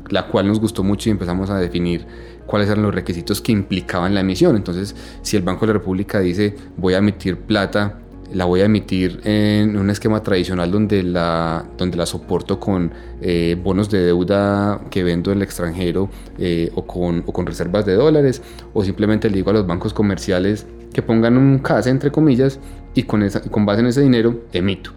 la 0.09 0.27
cual 0.27 0.47
nos 0.47 0.59
gustó 0.59 0.83
mucho 0.83 1.09
y 1.09 1.11
empezamos 1.11 1.49
a 1.49 1.57
definir 1.57 2.05
cuáles 2.45 2.69
eran 2.69 2.83
los 2.83 2.93
requisitos 2.93 3.41
que 3.41 3.51
implicaban 3.51 4.13
la 4.13 4.21
emisión. 4.21 4.55
Entonces, 4.55 4.95
si 5.21 5.37
el 5.37 5.43
Banco 5.43 5.61
de 5.61 5.67
la 5.67 5.79
República 5.79 6.19
dice 6.19 6.55
voy 6.77 6.93
a 6.93 6.97
emitir 6.97 7.37
plata, 7.37 8.01
la 8.33 8.45
voy 8.45 8.61
a 8.61 8.65
emitir 8.65 9.19
en 9.25 9.77
un 9.77 9.89
esquema 9.89 10.23
tradicional 10.23 10.71
donde 10.71 11.03
la, 11.03 11.65
donde 11.77 11.97
la 11.97 12.05
soporto 12.05 12.59
con 12.59 12.91
eh, 13.21 13.57
bonos 13.61 13.89
de 13.89 14.05
deuda 14.05 14.81
que 14.89 15.03
vendo 15.03 15.31
en 15.31 15.37
el 15.37 15.43
extranjero 15.43 16.09
eh, 16.37 16.71
o, 16.75 16.85
con, 16.85 17.23
o, 17.25 17.33
con, 17.33 17.45
reservas 17.45 17.85
de 17.85 17.95
dólares, 17.95 18.41
o 18.73 18.83
simplemente 18.83 19.29
le 19.29 19.35
digo 19.35 19.49
a 19.49 19.53
los 19.53 19.67
bancos 19.67 19.93
comerciales 19.93 20.65
que 20.93 21.01
pongan 21.01 21.37
un 21.37 21.59
CASE 21.59 21.89
entre 21.89 22.11
comillas 22.11 22.59
y 22.95 23.03
con, 23.03 23.23
esa, 23.23 23.41
con 23.41 23.65
base 23.65 23.81
en 23.81 23.87
ese 23.87 24.01
dinero 24.01 24.41
emito. 24.53 24.91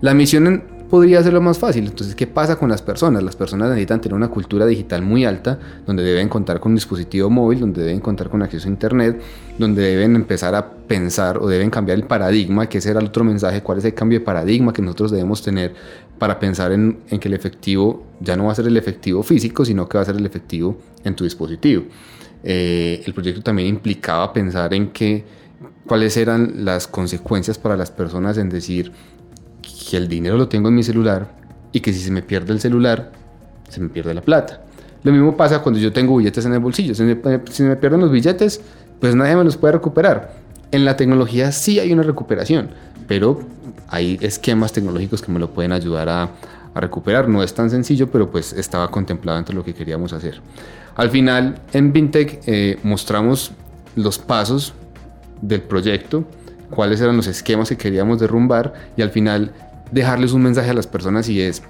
La 0.00 0.12
emisión 0.12 0.64
podría 0.92 1.22
ser 1.22 1.32
lo 1.32 1.40
más 1.40 1.58
fácil. 1.58 1.86
Entonces, 1.86 2.14
¿qué 2.14 2.26
pasa 2.26 2.56
con 2.56 2.68
las 2.68 2.82
personas? 2.82 3.22
Las 3.22 3.34
personas 3.34 3.70
necesitan 3.70 4.02
tener 4.02 4.14
una 4.14 4.28
cultura 4.28 4.66
digital 4.66 5.00
muy 5.00 5.24
alta, 5.24 5.58
donde 5.86 6.02
deben 6.02 6.28
contar 6.28 6.60
con 6.60 6.72
un 6.72 6.76
dispositivo 6.76 7.30
móvil, 7.30 7.60
donde 7.60 7.82
deben 7.82 8.00
contar 8.00 8.28
con 8.28 8.42
acceso 8.42 8.68
a 8.68 8.70
Internet, 8.70 9.18
donde 9.58 9.80
deben 9.80 10.14
empezar 10.16 10.54
a 10.54 10.68
pensar 10.70 11.38
o 11.38 11.48
deben 11.48 11.70
cambiar 11.70 11.96
el 11.96 12.04
paradigma, 12.04 12.68
que 12.68 12.76
ese 12.76 12.90
era 12.90 13.00
el 13.00 13.06
otro 13.06 13.24
mensaje, 13.24 13.62
cuál 13.62 13.78
es 13.78 13.86
el 13.86 13.94
cambio 13.94 14.18
de 14.18 14.24
paradigma 14.26 14.74
que 14.74 14.82
nosotros 14.82 15.12
debemos 15.12 15.40
tener 15.40 15.72
para 16.18 16.38
pensar 16.38 16.72
en, 16.72 16.98
que 17.08 17.26
el 17.26 17.32
efectivo 17.32 18.04
ya 18.20 18.36
no 18.36 18.44
va 18.44 18.52
a 18.52 18.54
ser 18.54 18.66
el 18.66 18.76
efectivo 18.76 19.22
físico, 19.22 19.64
sino 19.64 19.88
que 19.88 19.96
va 19.96 20.02
a 20.02 20.04
ser 20.04 20.16
el 20.16 20.26
efectivo 20.26 20.76
en 21.04 21.16
tu 21.16 21.24
dispositivo. 21.24 21.84
Eh, 22.44 23.02
el 23.06 23.14
proyecto 23.14 23.40
también 23.40 23.66
implicaba 23.66 24.30
pensar 24.30 24.74
en 24.74 24.90
que 24.90 25.24
cuáles 25.86 26.16
eran 26.16 26.66
las 26.66 26.86
consecuencias 26.86 27.58
para 27.58 27.76
las 27.76 27.90
personas 27.90 28.38
en 28.38 28.48
decir, 28.48 28.92
que 29.92 29.98
el 29.98 30.08
dinero 30.08 30.38
lo 30.38 30.48
tengo 30.48 30.70
en 30.70 30.74
mi 30.74 30.82
celular, 30.82 31.28
y 31.70 31.80
que 31.80 31.92
si 31.92 32.00
se 32.00 32.10
me 32.10 32.22
pierde 32.22 32.54
el 32.54 32.60
celular, 32.60 33.12
se 33.68 33.78
me 33.78 33.90
pierde 33.90 34.14
la 34.14 34.22
plata. 34.22 34.62
Lo 35.02 35.12
mismo 35.12 35.36
pasa 35.36 35.58
cuando 35.58 35.78
yo 35.78 35.92
tengo 35.92 36.16
billetes 36.16 36.46
en 36.46 36.54
el 36.54 36.60
bolsillo. 36.60 36.94
Si 36.94 37.02
me, 37.02 37.20
si 37.50 37.62
me 37.62 37.76
pierden 37.76 38.00
los 38.00 38.10
billetes, 38.10 38.62
pues 38.98 39.14
nadie 39.14 39.36
me 39.36 39.44
los 39.44 39.58
puede 39.58 39.74
recuperar. 39.74 40.32
En 40.70 40.86
la 40.86 40.96
tecnología 40.96 41.52
sí 41.52 41.78
hay 41.78 41.92
una 41.92 42.04
recuperación, 42.04 42.70
pero 43.06 43.40
hay 43.86 44.18
esquemas 44.22 44.72
tecnológicos 44.72 45.20
que 45.20 45.30
me 45.30 45.38
lo 45.38 45.50
pueden 45.50 45.72
ayudar 45.72 46.08
a, 46.08 46.30
a 46.72 46.80
recuperar. 46.80 47.28
No 47.28 47.42
es 47.42 47.52
tan 47.52 47.68
sencillo, 47.68 48.10
pero 48.10 48.30
pues 48.30 48.54
estaba 48.54 48.90
contemplado 48.90 49.38
entre 49.38 49.54
lo 49.54 49.62
que 49.62 49.74
queríamos 49.74 50.14
hacer. 50.14 50.40
Al 50.96 51.10
final, 51.10 51.56
en 51.74 51.92
Vintech 51.92 52.40
eh, 52.46 52.78
mostramos 52.82 53.52
los 53.94 54.18
pasos 54.18 54.72
del 55.42 55.60
proyecto, 55.60 56.24
cuáles 56.70 56.98
eran 57.02 57.14
los 57.14 57.26
esquemas 57.26 57.68
que 57.68 57.76
queríamos 57.76 58.18
derrumbar 58.20 58.72
y 58.96 59.02
al 59.02 59.10
final 59.10 59.52
dejarles 59.92 60.32
un 60.32 60.42
mensaje 60.42 60.70
a 60.70 60.74
las 60.74 60.86
personas 60.86 61.28
y 61.28 61.40
es 61.40 61.62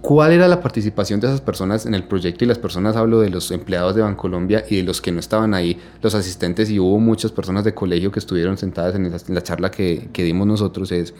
cuál 0.00 0.32
era 0.32 0.46
la 0.46 0.60
participación 0.60 1.18
de 1.18 1.26
esas 1.28 1.40
personas 1.40 1.86
en 1.86 1.94
el 1.94 2.04
proyecto 2.04 2.44
y 2.44 2.46
las 2.46 2.58
personas 2.58 2.94
hablo 2.94 3.20
de 3.20 3.30
los 3.30 3.50
empleados 3.50 3.96
de 3.96 4.02
Bancolombia 4.02 4.64
y 4.68 4.76
de 4.76 4.82
los 4.82 5.00
que 5.00 5.10
no 5.10 5.18
estaban 5.18 5.54
ahí, 5.54 5.80
los 6.02 6.14
asistentes 6.14 6.70
y 6.70 6.78
hubo 6.78 6.98
muchas 6.98 7.32
personas 7.32 7.64
de 7.64 7.74
colegio 7.74 8.12
que 8.12 8.18
estuvieron 8.18 8.58
sentadas 8.58 8.94
en, 8.94 9.10
la 9.10 9.42
charla 9.42 9.70
que, 9.70 10.10
que 10.12 10.22
dimos 10.22 10.46
nosotros 10.46 10.92
es 10.92 11.14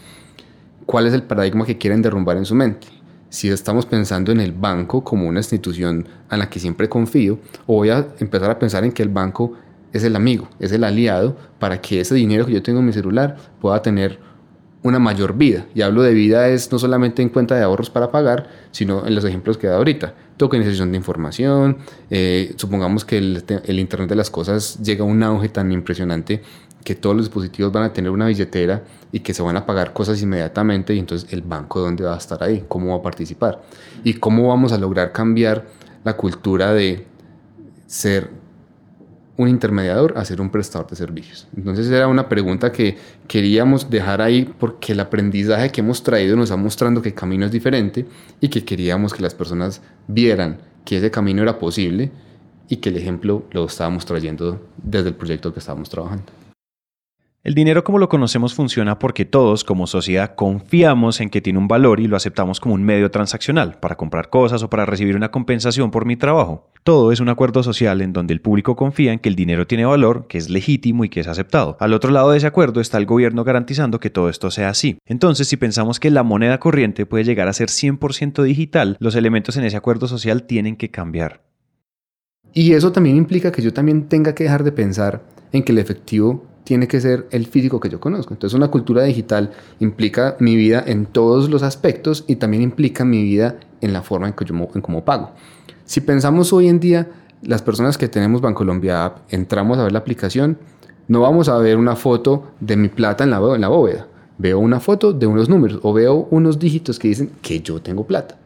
cuál 0.87 1.07
es 1.07 1.15
el 1.15 1.23
paradigma 1.23 1.65
que 1.65 1.79
quieren 1.79 2.03
derrumbar 2.03 2.37
en 2.37 2.45
su 2.45 2.55
mente 2.55 2.87
si 3.35 3.49
estamos 3.49 3.85
pensando 3.85 4.31
en 4.31 4.39
el 4.39 4.53
banco 4.53 5.03
como 5.03 5.27
una 5.27 5.41
institución 5.41 6.07
a 6.29 6.37
la 6.37 6.49
que 6.49 6.61
siempre 6.61 6.89
confío, 6.89 7.41
o 7.67 7.75
voy 7.75 7.91
a 7.91 8.07
empezar 8.21 8.49
a 8.49 8.61
pensar 8.61 8.85
en 8.85 8.93
que 8.93 9.03
el 9.03 9.09
banco 9.09 9.55
es 9.93 10.05
el 10.05 10.15
amigo, 10.15 10.49
es 10.61 10.71
el 10.71 10.85
aliado 10.85 11.37
para 11.59 11.81
que 11.81 11.99
ese 11.99 12.15
dinero 12.15 12.47
que 12.47 12.53
yo 12.53 12.63
tengo 12.63 12.79
en 12.79 12.87
mi 12.87 12.93
celular 12.93 13.37
pueda 13.61 13.83
tener 13.83 14.21
una 14.85 14.99
mayor 14.99 15.37
vida. 15.37 15.67
Y 15.75 15.81
hablo 15.81 16.03
de 16.03 16.13
vida 16.13 16.49
es 16.49 16.71
no 16.71 16.79
solamente 16.79 17.23
en 17.23 17.31
cuenta 17.31 17.57
de 17.57 17.63
ahorros 17.63 17.89
para 17.89 18.13
pagar, 18.13 18.51
sino 18.71 19.07
en 19.07 19.15
los 19.15 19.25
ejemplos 19.25 19.57
que 19.57 19.67
he 19.67 19.71
dado 19.71 19.79
ahorita. 19.79 20.15
Tokenización 20.37 20.93
de 20.93 20.99
información, 20.99 21.79
eh, 22.11 22.53
supongamos 22.57 23.05
que 23.07 23.17
el, 23.17 23.43
el, 23.65 23.79
Internet 23.79 24.11
de 24.11 24.17
las 24.17 24.29
Cosas 24.29 24.79
llega 24.83 25.03
a 25.03 25.07
un 25.07 25.23
auge 25.23 25.49
tan 25.49 25.73
impresionante 25.73 26.43
que 26.85 26.95
todos 26.95 27.17
los 27.17 27.25
dispositivos 27.25 27.73
van 27.73 27.85
a 27.85 27.93
tener 27.95 28.11
una 28.11 28.27
billetera 28.27 28.85
y 29.11 29.21
que 29.21 29.33
se 29.33 29.43
van 29.43 29.57
a 29.57 29.65
pagar 29.65 29.95
cosas 29.95 30.21
inmediatamente 30.21 30.95
y 30.95 30.99
entonces 30.99 31.33
el 31.33 31.41
banco 31.41 31.81
dónde 31.81 32.05
va 32.05 32.15
a 32.15 32.19
estar 32.19 32.43
ahí, 32.43 32.67
cómo 32.69 32.91
va 32.91 32.97
a 32.97 33.03
participar 33.03 33.63
y 34.05 34.15
cómo 34.15 34.49
vamos 34.49 34.71
a 34.73 34.77
lograr 34.77 35.13
cambiar 35.13 35.67
la 36.05 36.15
cultura 36.15 36.75
de 36.75 37.07
ser 37.87 38.29
un 39.37 39.49
intermediador 39.49 40.15
a 40.17 40.25
ser 40.25 40.41
un 40.41 40.51
prestador 40.51 40.89
de 40.89 40.97
servicios. 40.97 41.49
Entonces 41.57 41.89
era 41.91 42.07
una 42.07 42.29
pregunta 42.29 42.71
que 42.71 42.97
queríamos 43.27 43.91
dejar 43.91 44.23
ahí 44.23 44.53
porque 44.59 44.93
el 44.93 45.01
aprendizaje 45.01 45.71
que 45.71 45.81
hemos 45.81 46.03
traído 46.03 46.37
nos 46.37 46.45
está 46.45 46.57
mostrando 46.57 47.03
que 47.03 47.09
el 47.09 47.15
camino 47.15 47.45
es 47.47 47.53
diferente 47.53 48.07
y 48.41 48.49
que 48.49 48.65
queríamos 48.65 49.13
que 49.13 49.23
las 49.23 49.35
personas 49.35 49.83
vieran 50.07 50.59
que 50.85 50.99
ese 50.99 51.11
camino 51.11 51.43
era 51.43 51.59
posible 51.59 52.13
y 52.69 52.77
que 52.77 52.91
el 52.91 52.97
ejemplo 52.97 53.45
lo 53.51 53.65
estábamos 53.65 54.07
trayendo 54.07 54.61
desde 54.83 55.09
el 55.09 55.15
proyecto 55.15 55.53
que 55.53 55.59
estábamos 55.59 55.91
trabajando. 55.91 56.44
El 57.45 57.55
dinero 57.55 57.85
como 57.85 57.99
lo 57.99 58.09
conocemos 58.09 58.55
funciona 58.55 58.99
porque 58.99 59.27
todos 59.27 59.65
como 59.65 59.87
sociedad 59.87 60.35
confiamos 60.35 61.21
en 61.21 61.29
que 61.29 61.43
tiene 61.43 61.59
un 61.59 61.69
valor 61.69 62.01
y 62.01 62.07
lo 62.07 62.17
aceptamos 62.17 62.59
como 62.59 62.75
un 62.75 62.83
medio 62.83 63.11
transaccional 63.11 63.77
para 63.81 63.97
comprar 63.97 64.31
cosas 64.31 64.63
o 64.63 64.71
para 64.71 64.87
recibir 64.87 65.15
una 65.15 65.31
compensación 65.31 65.91
por 65.91 66.07
mi 66.07 66.17
trabajo. 66.17 66.71
Todo 66.85 67.13
es 67.13 67.21
un 67.21 67.29
acuerdo 67.29 67.63
social 67.63 68.01
en 68.01 68.15
donde 68.15 68.33
el 68.33 68.41
público 68.41 68.77
confía 68.77 69.13
en 69.13 69.19
que 69.19 69.29
el 69.29 69.37
dinero 69.37 69.67
tiene 69.67 69.85
valor, 69.85 70.27
que 70.27 70.39
es 70.39 70.49
legítimo 70.49 71.05
y 71.05 71.11
que 71.11 71.21
es 71.21 71.29
aceptado. 71.29 71.77
Al 71.81 71.93
otro 71.93 72.13
lado 72.13 72.31
de 72.31 72.39
ese 72.39 72.47
acuerdo 72.47 72.81
está 72.81 72.97
el 72.97 73.05
gobierno 73.05 73.45
garantizando 73.45 74.01
que 74.01 74.09
todo 74.09 74.31
esto 74.31 74.51
sea 74.51 74.71
así. 74.71 74.97
Entonces, 75.05 75.47
si 75.47 75.59
pensamos 75.59 76.01
que 76.01 76.11
la 76.11 76.23
moneda 76.23 76.59
corriente 76.59 77.05
puede 77.05 77.25
llegar 77.25 77.49
a 77.49 77.53
ser 77.53 77.69
100% 77.69 78.43
digital, 78.43 78.97
los 79.01 79.17
elementos 79.17 79.59
en 79.59 79.65
ese 79.65 79.77
acuerdo 79.77 80.09
social 80.09 80.45
tienen 80.45 80.77
que 80.77 80.91
cambiar. 80.91 81.43
Y 82.55 82.73
eso 82.73 82.91
también 82.91 83.17
implica 83.17 83.53
que 83.53 83.61
yo 83.61 83.75
también 83.75 84.09
tenga 84.09 84.35
que 84.35 84.45
dejar 84.45 84.65
de 84.65 84.73
pensar 84.73 85.21
en 85.53 85.63
que 85.63 85.73
el 85.73 85.79
efectivo 85.79 86.54
tiene 86.65 86.89
que 86.89 87.01
ser 87.01 87.29
el 87.31 87.47
físico 87.47 87.79
que 87.79 87.91
yo 87.91 88.01
conozco. 88.01 88.35
Entonces 88.35 88.57
una 88.57 88.69
cultura 88.69 89.05
digital 89.05 89.53
implica 89.81 90.37
mi 90.41 90.57
vida 90.57 90.83
en 90.87 91.07
todos 91.07 91.51
los 91.51 91.63
aspectos 91.63 92.25
y 92.27 92.37
también 92.37 92.63
implica 92.63 93.05
mi 93.05 93.23
vida 93.23 93.57
en 93.81 93.93
la 93.93 94.03
forma 94.03 94.27
en 94.27 94.33
que 94.33 94.45
yo 94.45 94.55
en 94.55 94.81
cómo 94.81 95.05
pago. 95.05 95.31
Si 95.85 96.01
pensamos 96.01 96.53
hoy 96.53 96.69
en 96.69 96.81
día, 96.81 97.09
las 97.43 97.63
personas 97.63 97.99
que 97.99 98.09
tenemos 98.09 98.41
Bancolombia 98.41 99.05
App, 99.05 99.19
entramos 99.29 99.79
a 99.79 99.85
ver 99.85 99.93
la 99.93 99.99
aplicación, 99.99 100.59
no 101.07 101.21
vamos 101.21 101.51
a 101.51 101.59
ver 101.59 101.77
una 101.77 101.97
foto 101.97 102.45
de 102.61 102.77
mi 102.77 102.89
plata 102.89 103.25
en 103.25 103.31
la, 103.31 103.37
en 103.55 103.61
la 103.61 103.69
bóveda. 103.69 104.07
Veo 104.39 104.59
una 104.59 104.81
foto 104.81 105.13
de 105.13 105.27
unos 105.27 105.49
números 105.49 105.79
o 105.83 105.93
veo 105.93 106.27
unos 106.31 106.59
dígitos 106.59 106.99
que 106.99 107.09
dicen 107.09 107.31
que 107.43 107.61
yo 107.61 107.81
tengo 107.83 108.07
plata. 108.07 108.37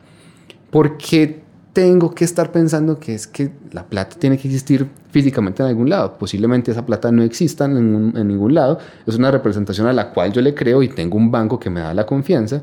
Porque 0.70 1.40
tengo 1.78 2.12
que 2.12 2.24
estar 2.24 2.50
pensando 2.50 2.98
que 2.98 3.14
es 3.14 3.28
que 3.28 3.52
la 3.70 3.84
plata 3.84 4.16
tiene 4.18 4.36
que 4.36 4.48
existir 4.48 4.88
físicamente 5.12 5.62
en 5.62 5.68
algún 5.68 5.88
lado. 5.88 6.18
Posiblemente 6.18 6.72
esa 6.72 6.84
plata 6.84 7.12
no 7.12 7.22
exista 7.22 7.66
en, 7.66 8.12
ningún 8.26 8.52
lado. 8.52 8.80
Es 9.06 9.14
una 9.14 9.30
representación 9.30 9.86
a 9.86 9.92
la 9.92 10.10
cual 10.10 10.32
yo 10.32 10.40
le 10.40 10.56
creo 10.56 10.82
y 10.82 10.88
tengo 10.88 11.16
un 11.16 11.30
banco 11.30 11.60
que 11.60 11.70
me 11.70 11.78
da 11.78 11.94
la 11.94 12.04
confianza. 12.04 12.62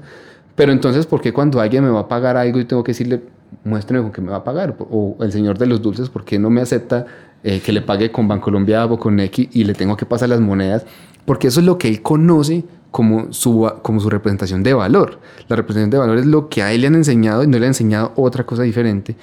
Pero 0.54 0.74
entonces, 0.74 1.06
¿por 1.06 1.22
qué 1.22 1.32
cuando 1.32 1.62
alguien 1.62 1.86
me 1.86 1.92
va 1.92 2.02
a 2.02 2.08
pagar 2.10 2.36
algo 2.36 2.60
y 2.60 2.66
tengo 2.66 2.84
que 2.84 2.92
decirle, 2.92 3.22
muéstrame 3.64 4.04
con 4.04 4.12
qué 4.12 4.20
me 4.20 4.32
va 4.32 4.38
a 4.40 4.44
pagar? 4.44 4.76
O 4.80 5.16
el 5.22 5.32
señor 5.32 5.58
de 5.58 5.68
los 5.68 5.82
dulces, 5.82 6.10
¿por 6.10 6.26
qué 6.26 6.38
no 6.38 6.50
me 6.50 6.60
acepta 6.60 7.06
eh, 7.42 7.62
que 7.62 7.72
le 7.72 7.82
pague 7.82 8.12
con 8.12 8.28
Bancolombia 8.28 8.84
o 8.84 9.00
con 9.00 9.18
X 9.22 9.48
y 9.54 9.64
le 9.64 9.76
tengo 9.76 9.96
que 9.96 10.06
pasar 10.06 10.28
las 10.28 10.42
monedas? 10.42 10.86
Porque 11.24 11.48
eso 11.48 11.62
es 11.62 11.66
lo 11.66 11.78
que 11.78 11.88
él 11.88 12.02
conoce 12.02 12.66
como 12.96 13.34
su, 13.34 13.70
como 13.82 14.00
su 14.00 14.10
representación 14.10 14.64
de 14.64 14.74
valor. 14.74 15.20
La 15.50 15.58
representación 15.58 15.90
de 15.90 15.98
valor 15.98 16.18
es 16.18 16.26
lo 16.26 16.48
que 16.48 16.64
a 16.64 16.72
él 16.72 16.80
le 16.80 16.88
han 16.88 16.96
enseñado 16.96 17.44
y 17.44 17.48
no 17.48 17.60
le 17.60 17.66
han 17.66 17.72
enseñado 17.72 18.14
otra 18.16 18.46
cosa 18.46 18.64
diferente. 18.64 19.18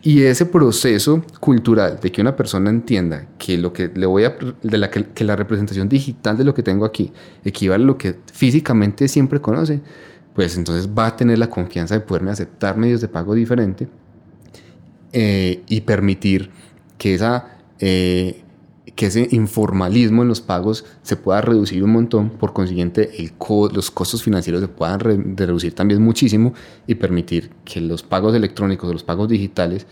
Y 0.00 0.22
ese 0.22 0.46
proceso 0.46 1.24
cultural 1.40 1.98
de 2.00 2.12
que 2.12 2.20
una 2.20 2.36
persona 2.36 2.70
entienda 2.70 3.26
que 3.36 3.58
lo 3.58 3.72
que 3.72 3.90
le 3.92 4.06
voy 4.06 4.22
a 4.22 4.36
de 4.62 4.78
la 4.78 4.90
que, 4.92 5.24
la 5.24 5.34
representación 5.34 5.88
digital 5.88 6.38
de 6.38 6.44
lo 6.44 6.54
que 6.54 6.62
tengo 6.62 6.84
aquí 6.84 7.12
equivale 7.44 7.82
a 7.82 7.86
lo 7.88 7.98
que 7.98 8.14
físicamente 8.32 9.08
siempre 9.08 9.40
conoce, 9.40 9.80
pues 10.32 10.56
entonces 10.56 10.88
va 10.96 11.06
a 11.06 11.16
tener 11.16 11.38
la 11.38 11.50
confianza 11.50 11.96
de 11.96 12.02
poderme 12.02 12.30
aceptar 12.30 12.76
medios 12.76 13.00
de 13.00 13.08
pago 13.08 13.34
diferente 13.34 13.88
eh, 15.12 15.64
y 15.66 15.80
permitir 15.80 16.50
que 16.96 17.14
esa 17.14 17.58
eh, 17.80 18.44
que 18.96 19.06
ese 19.06 19.28
informalismo 19.30 20.22
en 20.22 20.28
los 20.28 20.40
pagos 20.40 20.86
se 21.02 21.16
pueda 21.16 21.42
reducir 21.42 21.84
un 21.84 21.92
montón, 21.92 22.30
por 22.30 22.54
consiguiente 22.54 23.10
los 23.72 23.90
costos 23.90 24.22
financieros 24.22 24.62
se 24.62 24.68
puedan 24.68 24.98
reducir 25.00 25.74
también 25.74 26.02
muchísimo 26.02 26.54
y 26.86 26.94
permitir 26.94 27.50
que 27.64 27.80
los 27.82 28.02
pagos 28.02 28.34
electrónicos 28.34 28.88
o 28.88 28.92
los 28.94 29.04
pagos 29.04 29.28
digitales 29.28 29.86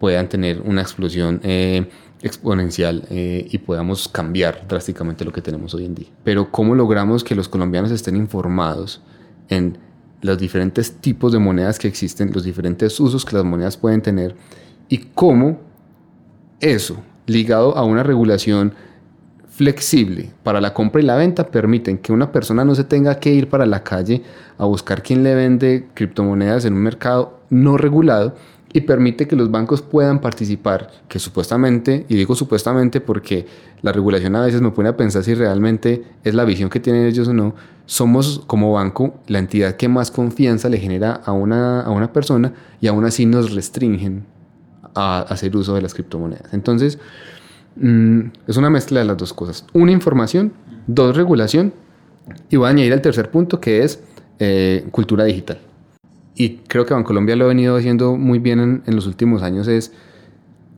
puedan 0.00 0.28
tener 0.28 0.60
una 0.60 0.82
explosión 0.82 1.40
eh, 1.44 1.88
exponencial 2.20 3.06
eh, 3.10 3.46
y 3.48 3.58
podamos 3.58 4.08
cambiar 4.08 4.66
drásticamente 4.68 5.24
lo 5.24 5.32
que 5.32 5.40
tenemos 5.40 5.72
hoy 5.74 5.84
en 5.84 5.94
día. 5.94 6.08
Pero 6.24 6.50
¿cómo 6.50 6.74
logramos 6.74 7.22
que 7.22 7.36
los 7.36 7.48
colombianos 7.48 7.92
estén 7.92 8.16
informados 8.16 9.00
en 9.48 9.78
los 10.20 10.36
diferentes 10.36 10.96
tipos 10.96 11.32
de 11.32 11.38
monedas 11.38 11.78
que 11.78 11.86
existen, 11.86 12.32
los 12.32 12.42
diferentes 12.42 12.98
usos 12.98 13.24
que 13.24 13.36
las 13.36 13.44
monedas 13.44 13.76
pueden 13.76 14.02
tener 14.02 14.34
y 14.88 14.98
cómo 15.14 15.60
eso 16.60 16.96
ligado 17.28 17.76
a 17.76 17.84
una 17.84 18.02
regulación 18.02 18.74
flexible 19.48 20.30
para 20.42 20.60
la 20.60 20.72
compra 20.72 21.02
y 21.02 21.04
la 21.04 21.16
venta 21.16 21.48
permiten 21.48 21.98
que 21.98 22.12
una 22.12 22.30
persona 22.30 22.64
no 22.64 22.74
se 22.74 22.84
tenga 22.84 23.18
que 23.18 23.32
ir 23.32 23.48
para 23.48 23.66
la 23.66 23.82
calle 23.82 24.22
a 24.56 24.64
buscar 24.64 25.02
quién 25.02 25.22
le 25.22 25.34
vende 25.34 25.88
criptomonedas 25.94 26.64
en 26.64 26.74
un 26.74 26.82
mercado 26.82 27.40
no 27.50 27.76
regulado 27.76 28.34
y 28.72 28.82
permite 28.82 29.26
que 29.26 29.34
los 29.34 29.50
bancos 29.50 29.82
puedan 29.82 30.20
participar, 30.20 30.90
que 31.08 31.18
supuestamente, 31.18 32.04
y 32.08 32.14
digo 32.14 32.34
supuestamente 32.34 33.00
porque 33.00 33.46
la 33.82 33.92
regulación 33.92 34.36
a 34.36 34.42
veces 34.42 34.60
me 34.60 34.70
pone 34.70 34.90
a 34.90 34.96
pensar 34.96 35.24
si 35.24 35.34
realmente 35.34 36.04
es 36.22 36.34
la 36.34 36.44
visión 36.44 36.68
que 36.68 36.78
tienen 36.78 37.06
ellos 37.06 37.28
o 37.28 37.34
no, 37.34 37.54
somos 37.86 38.42
como 38.46 38.72
banco 38.72 39.14
la 39.26 39.38
entidad 39.38 39.76
que 39.76 39.88
más 39.88 40.10
confianza 40.10 40.68
le 40.68 40.78
genera 40.78 41.14
a 41.24 41.32
una, 41.32 41.80
a 41.80 41.90
una 41.90 42.12
persona 42.12 42.52
y 42.80 42.86
aún 42.86 43.04
así 43.04 43.24
nos 43.26 43.54
restringen 43.54 44.37
a 44.94 45.20
hacer 45.20 45.56
uso 45.56 45.74
de 45.74 45.82
las 45.82 45.94
criptomonedas. 45.94 46.52
Entonces, 46.52 46.98
mm, 47.76 48.20
es 48.46 48.56
una 48.56 48.70
mezcla 48.70 49.00
de 49.00 49.06
las 49.06 49.16
dos 49.16 49.32
cosas. 49.32 49.64
Una, 49.72 49.92
información, 49.92 50.52
dos, 50.86 51.16
regulación, 51.16 51.72
y 52.50 52.56
voy 52.56 52.66
a 52.66 52.70
añadir 52.70 52.92
el 52.92 53.00
tercer 53.00 53.30
punto 53.30 53.60
que 53.60 53.82
es 53.82 54.02
eh, 54.38 54.86
cultura 54.90 55.24
digital. 55.24 55.58
Y 56.34 56.58
creo 56.68 56.86
que 56.86 56.94
Bancolombia 56.94 57.34
lo 57.36 57.46
ha 57.46 57.48
venido 57.48 57.76
haciendo 57.76 58.16
muy 58.16 58.38
bien 58.38 58.60
en, 58.60 58.82
en, 58.86 58.94
los 58.94 59.06
últimos 59.06 59.42
años 59.42 59.66
es, 59.66 59.92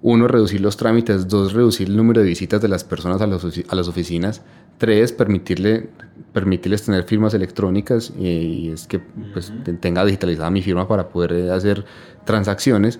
uno, 0.03 0.27
reducir 0.29 0.61
los 0.61 0.77
trámites, 0.77 1.29
dos, 1.29 1.53
reducir 1.53 1.89
el 1.89 1.97
número 1.97 2.23
de 2.23 2.27
visitas 2.27 2.63
de 2.63 2.69
las 2.69 2.85
personas 2.85 3.21
a, 3.21 3.25
a 3.25 3.75
las 3.75 3.89
oficinas, 3.89 4.43
tres, 4.79 5.13
permitirle, 5.13 5.91
permitirles 6.33 6.85
tener 6.85 7.05
firmas 7.05 7.35
electrónicas 7.35 8.13
y, 8.19 8.71
es 8.71 8.87
que 8.87 8.99
pues, 8.99 9.53
tenga 9.81 10.05
digitalizada 10.05 10.51
mi 10.51 10.63
firma 10.63 10.89
para 10.89 11.11
poder 11.11 11.51
hacer 11.51 11.85
transacciones. 12.25 12.99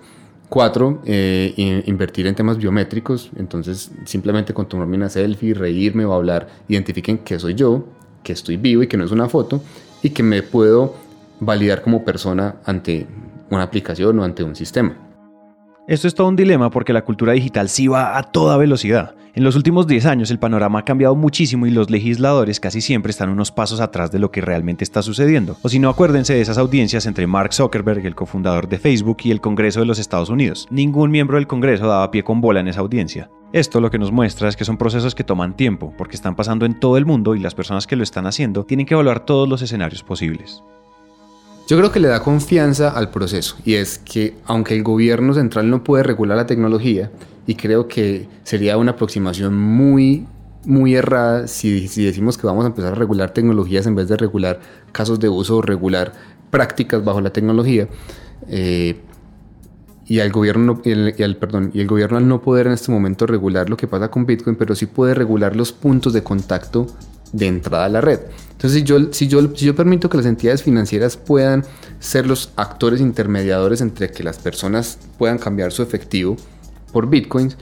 Cuatro, 0.51 1.01
eh, 1.07 1.83
invertir 1.87 2.27
en 2.27 2.35
temas 2.35 2.59
biométricos. 2.59 3.31
Entonces, 3.37 3.93
simplemente 4.05 4.53
con 4.53 4.69
tomarme 4.69 4.97
una 4.97 5.09
selfie, 5.09 5.55
reírme 5.55 6.05
o 6.05 6.13
hablar, 6.13 6.49
identifiquen 6.69 7.19
que 7.19 7.39
soy 7.39 7.55
yo, 7.55 7.85
que 8.25 8.33
estoy 8.33 8.57
vivo 8.57 8.83
y 8.83 8.89
que 8.89 8.97
no 8.97 9.05
es 9.05 9.13
una 9.13 9.29
foto, 9.29 9.63
y 10.03 10.11
que 10.11 10.25
me 10.25 10.43
puedo 10.43 10.97
validar 11.39 11.83
como 11.83 12.05
persona 12.05 12.57
ante 12.65 13.07
una 13.49 13.63
aplicación 13.63 14.19
o 14.19 14.25
ante 14.25 14.43
un 14.43 14.57
sistema. 14.57 15.10
Esto 15.91 16.07
es 16.07 16.15
todo 16.15 16.29
un 16.29 16.37
dilema 16.37 16.71
porque 16.71 16.93
la 16.93 17.05
cultura 17.05 17.33
digital 17.33 17.69
sí 17.69 17.89
va 17.89 18.17
a 18.17 18.23
toda 18.23 18.57
velocidad. 18.57 19.17
En 19.35 19.43
los 19.43 19.57
últimos 19.57 19.89
10 19.89 20.07
años 20.07 20.31
el 20.31 20.39
panorama 20.39 20.79
ha 20.79 20.85
cambiado 20.85 21.17
muchísimo 21.17 21.67
y 21.67 21.73
los 21.73 21.91
legisladores 21.91 22.61
casi 22.61 22.81
siempre 22.81 23.11
están 23.11 23.29
unos 23.29 23.51
pasos 23.51 23.81
atrás 23.81 24.13
de 24.13 24.21
lo 24.21 24.31
que 24.31 24.41
realmente 24.41 24.85
está 24.85 25.03
sucediendo. 25.03 25.57
O 25.63 25.69
si 25.69 25.81
no, 25.81 25.89
acuérdense 25.89 26.33
de 26.33 26.43
esas 26.43 26.59
audiencias 26.59 27.07
entre 27.07 27.27
Mark 27.27 27.53
Zuckerberg, 27.53 28.07
el 28.07 28.15
cofundador 28.15 28.69
de 28.69 28.79
Facebook, 28.79 29.17
y 29.25 29.33
el 29.33 29.41
Congreso 29.41 29.81
de 29.81 29.87
los 29.87 29.99
Estados 29.99 30.31
Unidos. 30.31 30.69
Ningún 30.71 31.11
miembro 31.11 31.39
del 31.39 31.49
Congreso 31.49 31.89
daba 31.89 32.13
pie 32.13 32.23
con 32.23 32.41
bola 32.41 32.61
en 32.61 32.69
esa 32.69 32.83
audiencia. 32.83 33.29
Esto 33.53 33.81
lo 33.81 33.91
que 33.91 33.99
nos 33.99 34.13
muestra 34.13 34.49
es 34.49 34.57
que 34.57 34.65
son 34.65 34.79
procesos 34.79 35.17
que 35.17 35.25
toman 35.25 35.57
tiempo, 35.57 35.93
porque 35.99 36.15
están 36.15 36.37
pasando 36.37 36.67
en 36.67 36.79
todo 36.79 36.99
el 36.99 37.05
mundo 37.05 37.35
y 37.35 37.41
las 37.41 37.57
personas 37.57 37.89
que 37.89 37.97
lo 37.97 38.05
están 38.05 38.29
haciendo 38.29 38.63
tienen 38.63 38.87
que 38.87 38.95
evaluar 38.95 39.27
todos 39.27 39.49
los 39.49 39.61
escenarios 39.61 40.05
posibles. 40.05 40.63
Yo 41.71 41.79
creo 41.79 41.93
que 41.93 42.01
le 42.01 42.09
da 42.09 42.19
confianza 42.19 42.91
al 42.91 43.11
proceso 43.11 43.55
y 43.65 43.75
es 43.75 43.99
que 43.99 44.35
aunque 44.45 44.75
el 44.75 44.83
gobierno 44.83 45.35
central 45.35 45.71
no 45.71 45.85
puede 45.85 46.03
regular 46.03 46.37
la 46.37 46.45
tecnología, 46.45 47.13
y 47.47 47.55
creo 47.55 47.87
que 47.87 48.29
sería 48.43 48.77
una 48.77 48.91
aproximación 48.91 49.57
muy, 49.57 50.27
muy 50.65 50.97
errada 50.97 51.47
si, 51.47 51.87
decimos 52.05 52.37
que 52.37 52.49
vamos 52.49 52.65
a 52.65 52.69
empezar 52.69 52.95
a 52.95 52.97
regular 52.97 53.33
tecnologías 53.33 53.87
en 53.87 53.95
vez 53.95 54.09
de 54.09 54.17
regular 54.17 54.59
casos 54.91 55.21
de 55.21 55.29
uso 55.29 55.59
o 55.59 55.63
regular 55.63 56.13
prácticas 56.51 57.05
bajo 57.05 57.21
la 57.21 57.33
tecnología. 57.33 57.87
Eh, 58.49 58.97
y 60.07 60.19
al 60.19 60.33
gobierno 60.33 60.83
y 60.85 60.91
el, 60.91 61.37
perdón, 61.37 61.71
y 61.73 61.83
el 61.83 61.87
gobierno 61.87 62.19
al 62.19 62.27
no 62.27 62.43
poder 62.43 62.67
en 62.67 62.73
este 62.73 62.91
momento 62.91 63.29
regular 63.29 63.71
lo 63.71 63.77
que 63.77 63.87
pasa 63.87 64.11
con 64.11 64.27
Bitcoin, 64.27 64.57
pero 64.57 64.75
sí 64.75 64.87
puede 64.87 65.15
regular 65.15 65.55
los 65.55 65.71
puntos 65.71 66.15
de 66.15 66.25
contacto 66.25 66.89
de 67.33 67.47
entrada 67.47 67.85
a 67.85 67.89
la 67.89 68.01
red. 68.01 68.21
Entonces, 68.53 68.81
si 68.81 68.85
yo, 68.85 69.13
si 69.13 69.29
yo, 69.29 69.41
si 69.55 69.65
yo 69.65 69.75
permito 69.75 70.11
que 70.11 70.17
las 70.17 70.27
entidades 70.27 70.63
financieras 70.63 71.17
puedan 71.17 71.65
ser 71.99 72.27
los 72.27 72.53
actores 72.57 73.01
intermediadores 73.01 73.81
entre 73.81 74.11
que 74.11 74.23
las 74.23 74.39
personas 74.39 74.99
puedan 75.19 75.39
cambiar 75.39 75.73
su 75.73 75.83
efectivo 75.83 76.37
por 76.93 77.09
bitcoins 77.09 77.57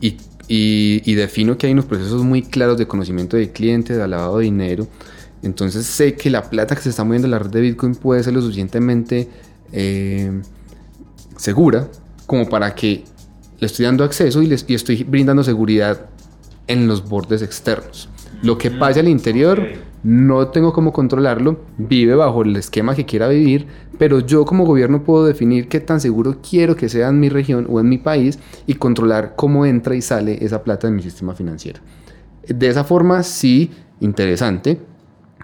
y, 0.00 1.14
defino 1.14 1.56
que 1.56 1.66
hay 1.66 1.72
unos 1.72 1.84
procesos 1.84 2.24
muy 2.24 2.42
claros 2.42 2.78
de 2.78 2.86
conocimiento 2.86 3.36
de 3.36 3.52
cliente, 3.52 3.96
de 3.96 4.08
lavado 4.08 4.38
de 4.38 4.44
dinero, 4.44 4.88
entonces 5.42 5.86
sé 5.86 6.14
que 6.14 6.28
la 6.28 6.50
plata 6.50 6.74
que 6.74 6.82
se 6.82 6.90
está 6.90 7.04
moviendo 7.04 7.26
en 7.26 7.32
la 7.32 7.38
red 7.38 7.50
de 7.50 7.60
bitcoin 7.60 7.94
puede 7.94 8.22
ser 8.22 8.34
lo 8.34 8.42
suficientemente 8.42 9.28
eh, 9.72 10.42
segura 11.36 11.88
como 12.26 12.48
para 12.48 12.74
que 12.74 13.04
le 13.58 13.66
estoy 13.66 13.84
dando 13.84 14.04
acceso 14.04 14.42
y, 14.42 14.46
les, 14.46 14.64
estoy 14.68 15.04
brindando 15.04 15.44
seguridad 15.44 16.06
en 16.66 16.86
los 16.86 17.08
bordes 17.08 17.42
externos. 17.42 18.08
Lo 18.42 18.56
que 18.58 18.70
pasa 18.70 19.00
al 19.00 19.08
interior 19.08 19.60
no 20.02 20.48
tengo 20.48 20.72
cómo 20.72 20.92
controlarlo, 20.92 21.60
vive 21.76 22.14
bajo 22.14 22.42
el 22.42 22.56
esquema 22.56 22.94
que 22.94 23.04
quiera 23.04 23.28
vivir, 23.28 23.66
pero 23.98 24.20
yo 24.20 24.46
como 24.46 24.64
gobierno 24.64 25.04
puedo 25.04 25.26
definir 25.26 25.68
qué 25.68 25.80
tan 25.80 26.00
seguro 26.00 26.38
quiero 26.48 26.74
que 26.74 26.88
sea 26.88 27.08
en 27.08 27.20
mi 27.20 27.28
región 27.28 27.66
o 27.68 27.80
en 27.80 27.88
mi 27.88 27.98
país 27.98 28.38
y 28.66 28.74
controlar 28.74 29.34
cómo 29.36 29.66
entra 29.66 29.94
y 29.94 30.00
sale 30.00 30.42
esa 30.42 30.64
plata 30.64 30.88
en 30.88 30.96
mi 30.96 31.02
sistema 31.02 31.34
financiero. 31.34 31.80
De 32.48 32.68
esa 32.68 32.82
forma, 32.82 33.22
sí, 33.22 33.70
interesante, 34.00 34.80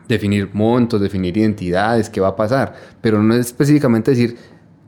definir 0.08 0.48
montos, 0.54 1.00
definir 1.00 1.36
identidades, 1.36 2.08
qué 2.08 2.20
va 2.20 2.28
a 2.28 2.36
pasar, 2.36 2.74
pero 3.02 3.22
no 3.22 3.34
es 3.34 3.46
específicamente 3.46 4.12
decir 4.12 4.36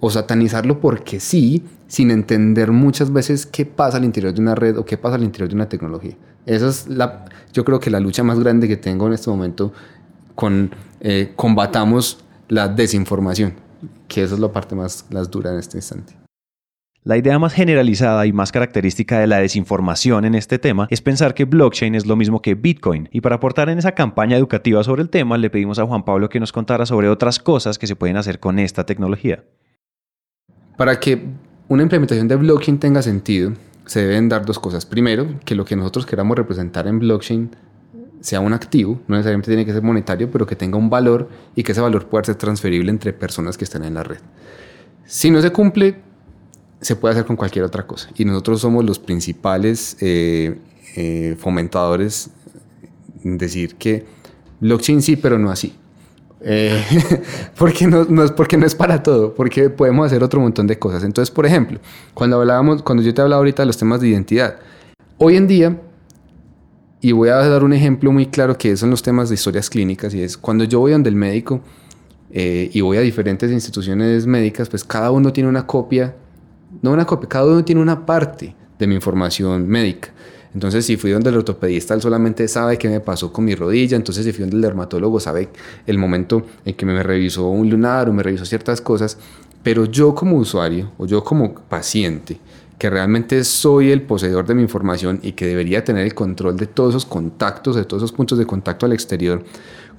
o 0.01 0.11
satanizarlo 0.11 0.81
porque 0.81 1.21
sí, 1.21 1.65
sin 1.87 2.11
entender 2.11 2.71
muchas 2.71 3.13
veces 3.13 3.47
qué 3.47 3.67
pasa 3.67 3.97
al 3.97 4.05
interior 4.05 4.33
de 4.33 4.41
una 4.41 4.55
red 4.55 4.79
o 4.79 4.85
qué 4.85 4.97
pasa 4.97 5.17
al 5.17 5.25
interior 5.25 5.49
de 5.49 5.55
una 5.55 5.69
tecnología. 5.69 6.17
Esa 6.47 6.69
es 6.69 6.89
la, 6.89 7.25
yo 7.53 7.65
creo 7.65 7.81
que 7.81 7.91
la 7.91 8.01
lucha 8.01 8.23
más 8.23 8.39
grande 8.39 8.69
que 8.69 8.77
tengo 8.77 9.07
en 9.07 9.13
este 9.13 9.31
momento 9.31 9.73
con 10.35 10.71
eh, 11.01 11.33
combatamos 11.37 12.19
la 12.49 12.69
desinformación, 12.69 13.55
que 14.07 14.23
esa 14.23 14.35
es 14.35 14.41
la 14.41 14.53
parte 14.53 14.75
más 14.75 15.05
las 15.11 15.31
dura 15.31 15.53
en 15.53 15.59
este 15.59 15.79
instante. 15.79 16.15
La 17.05 17.17
idea 17.17 17.39
más 17.39 17.55
generalizada 17.55 18.27
y 18.27 18.33
más 18.33 18.53
característica 18.53 19.19
de 19.19 19.27
la 19.27 19.39
desinformación 19.39 20.25
en 20.25 20.35
este 20.35 20.59
tema 20.59 20.89
es 20.91 21.01
pensar 21.01 21.33
que 21.33 21.45
blockchain 21.45 21.95
es 21.95 22.07
lo 22.07 22.17
mismo 22.17 22.43
que 22.43 22.55
Bitcoin. 22.55 23.09
Y 23.13 23.21
para 23.21 23.37
aportar 23.37 23.71
en 23.71 23.79
esa 23.79 23.93
campaña 23.93 24.37
educativa 24.37 24.85
sobre 24.85 25.03
el 25.03 25.09
tema, 25.09 25.39
le 25.39 25.49
pedimos 25.49 25.79
a 25.79 25.87
Juan 25.87 26.05
Pablo 26.05 26.29
que 26.29 26.41
nos 26.41 26.53
contara 26.53 26.85
sobre 26.87 27.09
otras 27.09 27.39
cosas 27.39 27.79
que 27.79 27.87
se 27.87 27.97
pueden 27.97 28.17
hacer 28.17 28.41
con 28.41 28.59
esta 28.59 28.85
tecnología. 28.85 29.43
Para 30.79 31.01
que 31.01 31.27
una 31.67 31.83
implementación 31.83 32.29
de 32.29 32.37
blockchain 32.37 32.79
tenga 32.79 33.03
sentido, 33.03 33.53
se 33.85 34.01
deben 34.01 34.29
dar 34.29 34.47
dos 34.47 34.61
cosas. 34.61 34.87
Primero, 34.87 35.27
que 35.45 35.57
lo 35.57 35.65
que 35.65 35.75
nosotros 35.75 36.07
queramos 36.07 36.37
representar 36.37 36.87
en 36.87 37.01
blockchain 37.01 37.51
sea 38.21 38.39
un 38.39 38.53
activo, 38.53 39.01
no 39.09 39.17
necesariamente 39.17 39.51
tiene 39.51 39.67
que 39.67 39.73
ser 39.73 39.83
monetario, 39.83 40.31
pero 40.31 40.47
que 40.47 40.55
tenga 40.55 40.79
un 40.79 40.89
valor 40.89 41.29
y 41.57 41.65
que 41.65 41.73
ese 41.73 41.81
valor 41.81 42.07
pueda 42.07 42.23
ser 42.23 42.37
transferible 42.37 42.93
entre 42.93 43.13
personas 43.13 43.59
que 43.59 43.65
estén 43.65 43.83
en 43.83 43.95
la 43.95 44.05
red. 44.05 44.19
Si 45.05 45.33
no 45.33 45.43
se 45.43 45.51
cumple, 45.51 45.97
se 46.81 46.95
puede 46.95 47.15
hacer 47.15 47.27
con 47.27 47.35
cualquier 47.35 47.65
otra 47.65 47.85
cosa. 47.85 48.11
Y 48.17 48.25
nosotros 48.25 48.61
somos 48.61 48.85
los 48.85 49.01
principales 49.01 49.97
eh, 50.01 50.61
eh, 50.95 51.35
fomentadores 51.41 52.31
en 53.25 53.37
decir 53.37 53.75
que 53.75 54.07
blockchain 54.61 55.03
sí, 55.03 55.17
pero 55.17 55.41
no 55.41 55.51
así. 55.51 55.75
Eh, 56.41 56.83
porque, 57.59 57.87
no, 57.87 58.25
es, 58.25 58.33
porque 58.33 58.57
no 58.57 58.67
es 58.67 58.75
para 58.75 59.03
todo, 59.03 59.35
porque 59.35 59.71
podemos 59.71 60.07
hacer 60.07 60.23
otro 60.23 60.41
montón 60.41 60.67
de 60.67 60.79
cosas. 60.79 61.05
Entonces, 61.05 61.31
por 61.31 61.47
ejemplo, 61.47 61.81
cuando 62.15 62.41
hablábamos, 62.41 62.83
cuando 62.83 63.03
yo 63.03 63.13
te 63.13 63.23
hablaba 63.23 63.39
ahorita 63.39 63.63
de 63.63 63.67
los 63.67 63.77
temas 63.77 64.01
de 64.01 64.09
identidad, 64.09 64.57
hoy 65.19 65.37
en 65.37 65.47
día, 65.47 65.81
y 67.01 67.13
voy 67.13 67.29
a 67.29 67.37
dar 67.37 67.63
un 67.63 67.73
ejemplo 67.73 68.11
muy 68.13 68.27
claro 68.27 68.59
que 68.59 68.77
son 68.77 68.91
los 68.91 69.03
temas 69.03 69.29
de 69.29 69.37
historias 69.37 69.71
clínicas, 69.71 70.15
y 70.15 70.23
es 70.23 70.37
cuando 70.37 70.65
yo 70.65 70.81
voy 70.81 70.93
donde 70.93 71.11
el 71.11 71.17
médico 71.17 71.61
eh, 72.31 72.71
y 72.73 72.81
voy 72.81 72.97
a 72.97 73.01
diferentes 73.01 73.51
instituciones 73.51 74.27
médicas, 74.27 74.69
pues 74.69 74.85
cada 74.85 75.11
uno 75.11 75.33
tiene 75.33 75.49
una 75.49 75.67
copia, 75.67 76.15
no 76.83 76.93
una 76.93 77.07
copia, 77.07 77.29
cada 77.29 77.47
uno 77.47 77.65
tiene 77.65 77.81
una 77.81 78.05
parte 78.05 78.55
de 78.79 78.87
mi 78.87 78.95
información 78.95 79.67
médica. 79.67 80.11
Entonces, 80.59 80.87
si 80.87 80.97
fui 80.97 81.13
donde 81.13 81.31
el 81.31 81.37
ortopedista, 81.37 81.95
él 81.95 82.03
solamente 82.03 82.49
sabe 82.49 82.79
qué 82.79 82.89
me 82.89 82.99
pasó 82.99 83.33
con 83.33 83.45
mi 83.45 83.55
rodilla. 83.55 83.97
Entonces, 83.97 84.25
si 84.25 84.33
fui 84.33 84.41
donde 84.41 84.57
el 84.57 84.63
dermatólogo, 84.63 85.21
sabe 85.21 85.51
el 85.87 85.99
momento 85.99 86.45
en 86.65 86.75
que 86.75 86.85
me 86.85 87.01
revisó 87.01 87.47
un 87.47 87.71
lunar 87.71 88.09
o 88.09 88.13
me 88.13 88.25
revisó 88.25 88.45
ciertas 88.45 88.81
cosas. 88.81 89.19
Pero 89.63 89.85
yo 89.85 90.17
como 90.17 90.37
usuario 90.37 90.91
o 90.99 91.07
yo 91.07 91.23
como 91.23 91.55
paciente, 91.55 92.41
que 92.77 92.91
realmente 92.91 93.45
soy 93.45 93.93
el 93.93 94.03
poseedor 94.03 94.49
de 94.49 94.57
mi 94.57 94.63
información 94.63 95.21
y 95.23 95.31
que 95.31 95.47
debería 95.47 95.85
tener 95.85 96.05
el 96.05 96.15
control 96.17 96.57
de 96.57 96.67
todos 96.67 96.91
esos 96.91 97.07
contactos, 97.07 97.77
de 97.77 97.85
todos 97.85 98.03
esos 98.03 98.13
puntos 98.13 98.37
de 98.37 98.45
contacto 98.45 98.85
al 98.85 98.93
exterior, 98.93 99.45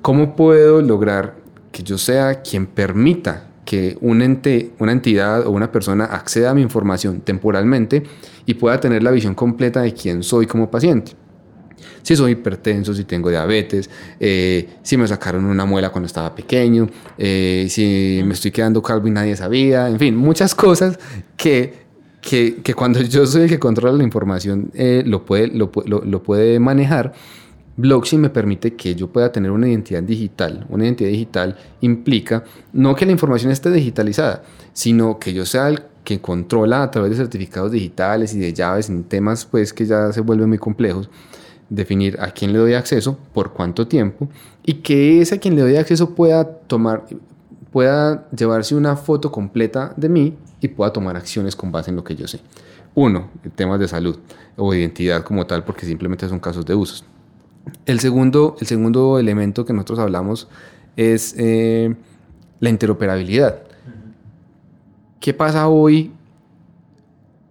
¿cómo 0.02 0.36
puedo 0.36 0.82
lograr 0.82 1.38
que 1.72 1.84
yo 1.84 1.98
sea 1.98 2.42
quien 2.42 2.66
permita 2.66 3.48
que 3.64 3.98
un 4.02 4.24
ente, 4.24 4.72
una 4.80 4.92
entidad 4.92 5.46
o 5.46 5.52
una 5.52 5.72
persona 5.72 6.04
acceda 6.04 6.50
a 6.50 6.54
mi 6.54 6.64
información 6.64 7.22
temporalmente 7.22 8.04
y 8.50 8.56
pueda 8.56 8.80
tener 8.80 9.04
la 9.04 9.12
visión 9.12 9.36
completa 9.36 9.84
de 9.84 9.94
quién 9.94 10.24
soy 10.24 10.48
como 10.48 10.72
paciente. 10.72 11.12
Si 12.02 12.16
soy 12.16 12.32
hipertenso, 12.32 12.96
si 12.96 13.04
tengo 13.04 13.30
diabetes, 13.30 13.88
eh, 14.20 14.68
si 14.82 14.98
me 14.98 15.08
sacaron 15.08 15.46
una 15.46 15.66
muela 15.66 15.92
cuando 15.92 16.08
estaba 16.08 16.34
pequeño, 16.34 16.90
eh, 17.16 17.68
si 17.70 18.24
me 18.26 18.34
estoy 18.34 18.50
quedando 18.50 18.82
calvo 18.82 19.08
y 19.08 19.12
nadie 19.12 19.36
sabía, 19.36 19.88
en 19.88 20.00
fin, 20.00 20.16
muchas 20.16 20.56
cosas 20.56 20.98
que, 21.38 21.76
que, 22.22 22.56
que 22.64 22.74
cuando 22.74 23.00
yo 23.02 23.28
soy 23.28 23.44
el 23.44 23.50
que 23.50 23.60
controla 23.60 23.96
la 23.96 24.04
información 24.04 24.72
eh, 24.74 25.04
lo, 25.06 25.26
puede, 25.26 25.50
lo, 25.50 25.70
lo, 25.86 26.02
lo 26.04 26.24
puede 26.24 26.60
manejar 26.60 27.14
Blockchain 27.80 28.22
me 28.22 28.30
permite 28.30 28.76
que 28.76 28.94
yo 28.94 29.08
pueda 29.08 29.32
tener 29.32 29.52
una 29.52 29.70
identidad 29.70 30.04
digital. 30.04 30.66
Una 30.68 30.84
identidad 30.84 31.12
digital 31.12 31.58
implica 31.80 32.44
no 32.74 32.94
que 32.94 33.06
la 33.06 33.14
información 33.14 33.54
esté 33.54 33.72
digitalizada, 33.72 34.44
sino 34.74 35.18
que 35.18 35.32
yo 35.32 35.46
sea 35.46 35.70
el 35.70 35.84
que 36.04 36.22
controla 36.22 36.84
a 36.84 36.92
través 36.92 37.12
de 37.12 37.18
certificados 37.18 37.72
digitales 37.72 38.34
y 38.34 38.40
de 38.40 38.54
llaves 38.54 38.90
en 38.90 39.04
temas 39.04 39.46
pues 39.46 39.74
que 39.74 39.86
ya 39.86 40.12
se 40.12 40.22
vuelven 40.22 40.50
muy 40.50 40.58
complejos, 40.58 41.10
definir 41.70 42.20
a 42.20 42.32
quién 42.32 42.54
le 42.54 42.60
doy 42.60 42.74
acceso, 42.74 43.18
por 43.34 43.54
cuánto 43.54 43.88
tiempo 43.88 44.30
y 44.64 44.76
que 44.76 45.22
ese 45.22 45.36
a 45.36 45.40
quien 45.40 45.56
le 45.56 45.62
doy 45.62 45.76
acceso 45.76 46.16
pueda 46.16 46.46
tomar 46.46 47.06
pueda 47.72 48.28
llevarse 48.32 48.76
una 48.76 48.96
foto 48.96 49.32
completa 49.32 49.94
de 49.96 50.10
mí 50.10 50.38
y 50.60 50.68
pueda 50.70 50.92
tomar 50.92 51.16
acciones 51.16 51.56
con 51.56 51.72
base 51.72 51.92
en 51.92 51.96
lo 51.96 52.04
que 52.04 52.16
yo 52.16 52.28
sé. 52.28 52.40
Uno, 52.96 53.30
temas 53.56 53.80
de 53.80 53.88
salud 53.88 54.18
o 54.58 54.74
identidad 54.74 55.24
como 55.24 55.46
tal, 55.46 55.64
porque 55.64 55.86
simplemente 55.86 56.28
son 56.28 56.40
casos 56.40 56.66
de 56.66 56.76
usos. 56.76 57.06
El 57.86 58.00
segundo, 58.00 58.56
el 58.60 58.68
segundo 58.68 59.20
elemento 59.20 59.66
que 59.66 59.74
nosotros 59.74 60.00
hablamos 60.00 60.48
es 60.98 61.36
eh, 61.38 61.96
la 62.60 62.70
interoperabilidad. 62.70 63.64
¿Qué 65.20 65.34
pasa 65.34 65.68
hoy 65.68 66.14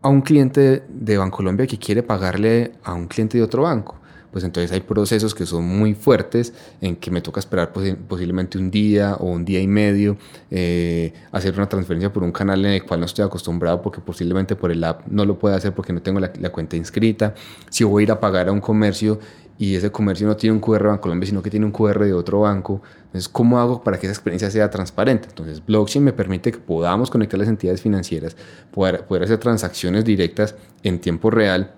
a 0.01 0.09
un 0.09 0.23
cliente 0.23 0.85
de 0.89 1.19
Bancolombia 1.19 1.67
que 1.67 1.79
quiere 1.79 2.03
pagarle 2.03 2.73
a 2.83 2.95
un 2.95 3.09
cliente 3.09 3.37
de 3.37 3.45
otro 3.45 3.65
banco? 3.65 3.97
Pues 4.33 4.43
entonces 4.43 4.73
hay 4.73 4.81
procesos 4.81 5.35
que 5.35 5.45
son 5.45 5.65
muy 5.65 5.93
fuertes 5.93 6.55
en 6.81 6.97
que 6.97 7.11
me 7.11 7.21
toca 7.21 7.41
esperar 7.41 7.75
posiblemente 7.75 8.57
un 8.57 8.71
día 8.71 9.17
o 9.17 9.27
un 9.27 9.45
día 9.45 9.61
y 9.61 9.67
medio, 9.67 10.17
eh, 10.51 11.13
hacer 11.31 11.55
una 11.57 11.69
transferencia 11.69 12.11
por 12.11 12.23
un 12.23 12.33
canal 12.33 12.65
en 12.65 12.73
el 12.73 12.85
cual 12.85 13.01
no 13.01 13.07
estoy 13.07 13.27
acostumbrado 13.27 13.83
porque 13.83 14.01
posiblemente 14.01 14.57
por 14.57 14.71
el 14.71 14.83
app 14.83 15.07
no 15.07 15.27
lo 15.27 15.39
puedo 15.39 15.55
hacer 15.55 15.75
porque 15.75 15.93
no 15.93 16.01
tengo 16.01 16.21
la 16.21 16.51
cuenta 16.51 16.75
inscrita. 16.75 17.35
Si 17.69 17.85
voy 17.85 18.03
a 18.03 18.05
ir 18.05 18.13
a 18.13 18.21
pagar 18.21 18.49
a 18.49 18.53
un 18.53 18.63
comercio 18.63 19.19
y 19.59 19.75
ese 19.75 19.91
comercio 19.91 20.27
no 20.29 20.37
tiene 20.37 20.55
un 20.55 20.61
QR 20.61 20.83
de 20.83 20.89
Bancolombia, 20.89 21.27
sino 21.27 21.43
que 21.43 21.51
tiene 21.51 21.67
un 21.67 21.73
QR 21.73 22.05
de 22.05 22.13
otro 22.13 22.41
banco. 22.41 22.81
Entonces, 23.07 23.29
¿cómo 23.29 23.59
hago 23.59 23.83
para 23.83 23.99
que 23.99 24.07
esa 24.07 24.13
experiencia 24.13 24.51
sea 24.53 24.71
transparente? 24.71 25.27
Entonces, 25.29 25.65
blockchain 25.67 26.05
me 26.05 26.13
permite 26.13 26.53
que 26.53 26.59
podamos 26.59 27.11
conectar 27.11 27.39
las 27.41 27.49
entidades 27.49 27.83
financieras, 27.83 28.37
poder, 28.71 29.05
poder 29.05 29.25
hacer 29.25 29.39
transacciones 29.39 30.05
directas 30.05 30.55
en 30.85 31.01
tiempo 31.01 31.31
real, 31.31 31.75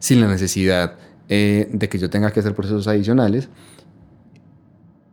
sin 0.00 0.20
la 0.20 0.26
necesidad 0.26 0.96
eh, 1.28 1.68
de 1.72 1.88
que 1.88 1.98
yo 1.98 2.10
tenga 2.10 2.32
que 2.32 2.40
hacer 2.40 2.54
procesos 2.54 2.88
adicionales 2.88 3.48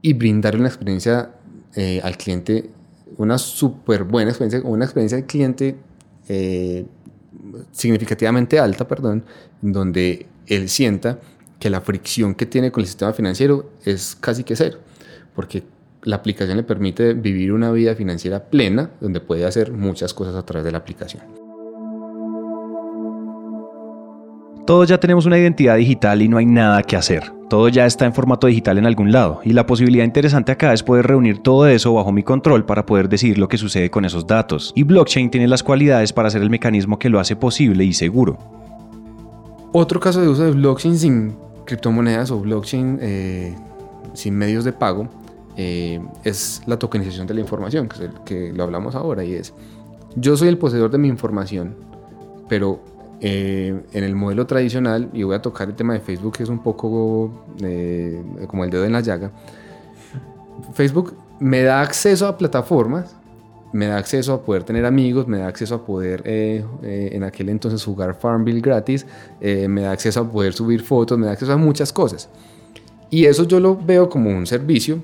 y 0.02 0.14
brindar 0.14 0.56
una 0.56 0.68
experiencia 0.68 1.34
eh, 1.76 2.02
al 2.04 2.18
cliente, 2.18 2.72
una 3.18 3.38
súper 3.38 4.06
buena 4.06 4.32
experiencia, 4.32 4.68
una 4.68 4.86
experiencia 4.86 5.18
del 5.18 5.28
cliente 5.28 5.76
eh, 6.30 6.88
significativamente 7.72 8.58
alta, 8.58 8.88
perdón, 8.88 9.24
donde 9.62 10.26
él 10.48 10.70
sienta 10.70 11.20
que 11.66 11.72
la 11.72 11.82
fricción 11.82 12.36
que 12.36 12.46
tiene 12.46 12.72
con 12.72 12.82
el 12.82 12.86
sistema 12.86 13.12
financiero 13.12 13.72
es 13.84 14.16
casi 14.22 14.44
que 14.44 14.56
cero, 14.56 14.78
porque 15.34 15.64
la 16.04 16.18
aplicación 16.18 16.58
le 16.58 16.62
permite 16.62 17.16
vivir 17.16 17.52
una 17.52 17.72
vida 17.72 17.96
financiera 17.96 18.40
plena 18.40 18.92
donde 19.02 19.20
puede 19.20 19.46
hacer 19.46 19.72
muchas 19.72 20.14
cosas 20.14 20.36
a 20.36 20.46
través 20.46 20.64
de 20.64 20.72
la 20.72 20.78
aplicación. 20.78 21.24
Todos 24.68 24.88
ya 24.88 25.00
tenemos 25.00 25.26
una 25.26 25.40
identidad 25.40 25.78
digital 25.78 26.22
y 26.22 26.28
no 26.28 26.38
hay 26.38 26.46
nada 26.46 26.84
que 26.84 26.98
hacer. 26.98 27.34
Todo 27.50 27.68
ya 27.70 27.88
está 27.88 28.06
en 28.06 28.14
formato 28.14 28.46
digital 28.46 28.78
en 28.78 28.86
algún 28.86 29.12
lado 29.12 29.42
y 29.44 29.54
la 29.54 29.66
posibilidad 29.66 30.06
interesante 30.06 30.52
acá 30.52 30.72
es 30.72 30.84
poder 30.84 31.08
reunir 31.08 31.40
todo 31.40 31.66
eso 31.66 31.96
bajo 31.96 32.12
mi 32.12 32.22
control 32.22 32.68
para 32.68 32.86
poder 32.86 33.10
decidir 33.10 33.40
lo 33.40 33.48
que 33.48 33.58
sucede 33.58 33.90
con 33.90 34.06
esos 34.06 34.28
datos. 34.28 34.72
Y 34.76 34.84
blockchain 34.84 35.32
tiene 35.32 35.48
las 35.48 35.64
cualidades 35.64 36.14
para 36.14 36.30
ser 36.30 36.44
el 36.44 36.52
mecanismo 36.52 37.00
que 37.00 37.10
lo 37.10 37.20
hace 37.20 37.36
posible 37.36 37.84
y 37.84 37.94
seguro. 37.94 38.38
Otro 39.72 40.00
caso 40.00 40.22
de 40.22 40.28
uso 40.28 40.44
de 40.44 40.52
blockchain 40.52 40.98
sin 41.00 41.45
criptomonedas 41.66 42.32
o 42.32 42.40
blockchain 42.40 43.00
eh, 43.02 43.56
sin 44.14 44.36
medios 44.36 44.64
de 44.64 44.72
pago 44.72 45.08
eh, 45.58 46.02
es 46.24 46.62
la 46.66 46.78
tokenización 46.78 47.28
de 47.28 47.34
la 47.34 47.42
información, 47.42 47.88
que, 47.88 47.96
es 47.96 48.02
el, 48.02 48.12
que 48.26 48.54
lo 48.54 48.64
hablamos 48.64 48.96
ahora, 48.96 49.24
y 49.24 49.34
es, 49.34 49.54
yo 50.16 50.38
soy 50.38 50.48
el 50.48 50.58
poseedor 50.58 50.92
de 50.92 50.98
mi 50.98 51.08
información, 51.08 51.76
pero 52.50 52.80
eh, 53.22 53.82
en 53.94 54.04
el 54.04 54.16
modelo 54.16 54.46
tradicional, 54.46 55.10
y 55.14 55.24
voy 55.24 55.36
a 55.36 55.42
tocar 55.42 55.70
el 55.70 55.76
tema 55.76 55.94
de 55.94 56.00
Facebook, 56.00 56.38
que 56.38 56.44
es 56.44 56.50
un 56.50 56.60
poco 56.60 57.46
como 58.48 58.64
el 58.64 58.70
dedo 58.70 58.86
en 58.86 58.92
la 58.92 59.02
llaga, 59.02 59.32
Facebook 60.74 61.16
me 61.40 61.62
da 61.64 61.82
acceso 61.82 62.28
a 62.28 62.38
plataformas 62.38 63.16
me 63.76 63.88
da 63.88 63.98
acceso 63.98 64.32
a 64.32 64.42
poder 64.42 64.64
tener 64.64 64.86
amigos, 64.86 65.28
me 65.28 65.40
da 65.40 65.48
acceso 65.48 65.76
a 65.76 65.86
poder 65.86 66.22
eh, 66.24 66.64
eh, 66.82 67.10
en 67.12 67.26
aquel 67.26 67.50
entonces 67.50 67.84
jugar 67.84 68.16
Farmville 68.16 68.62
gratis, 68.62 69.06
eh, 69.42 69.68
me 69.68 69.82
da 69.82 69.92
acceso 69.92 70.22
a 70.22 70.32
poder 70.32 70.54
subir 70.54 70.82
fotos, 70.82 71.18
me 71.18 71.26
da 71.26 71.34
acceso 71.34 71.52
a 71.52 71.58
muchas 71.58 71.92
cosas. 71.92 72.30
Y 73.10 73.26
eso 73.26 73.44
yo 73.44 73.60
lo 73.60 73.76
veo 73.76 74.10
como 74.10 74.30
un 74.30 74.48
servicio 74.48 75.04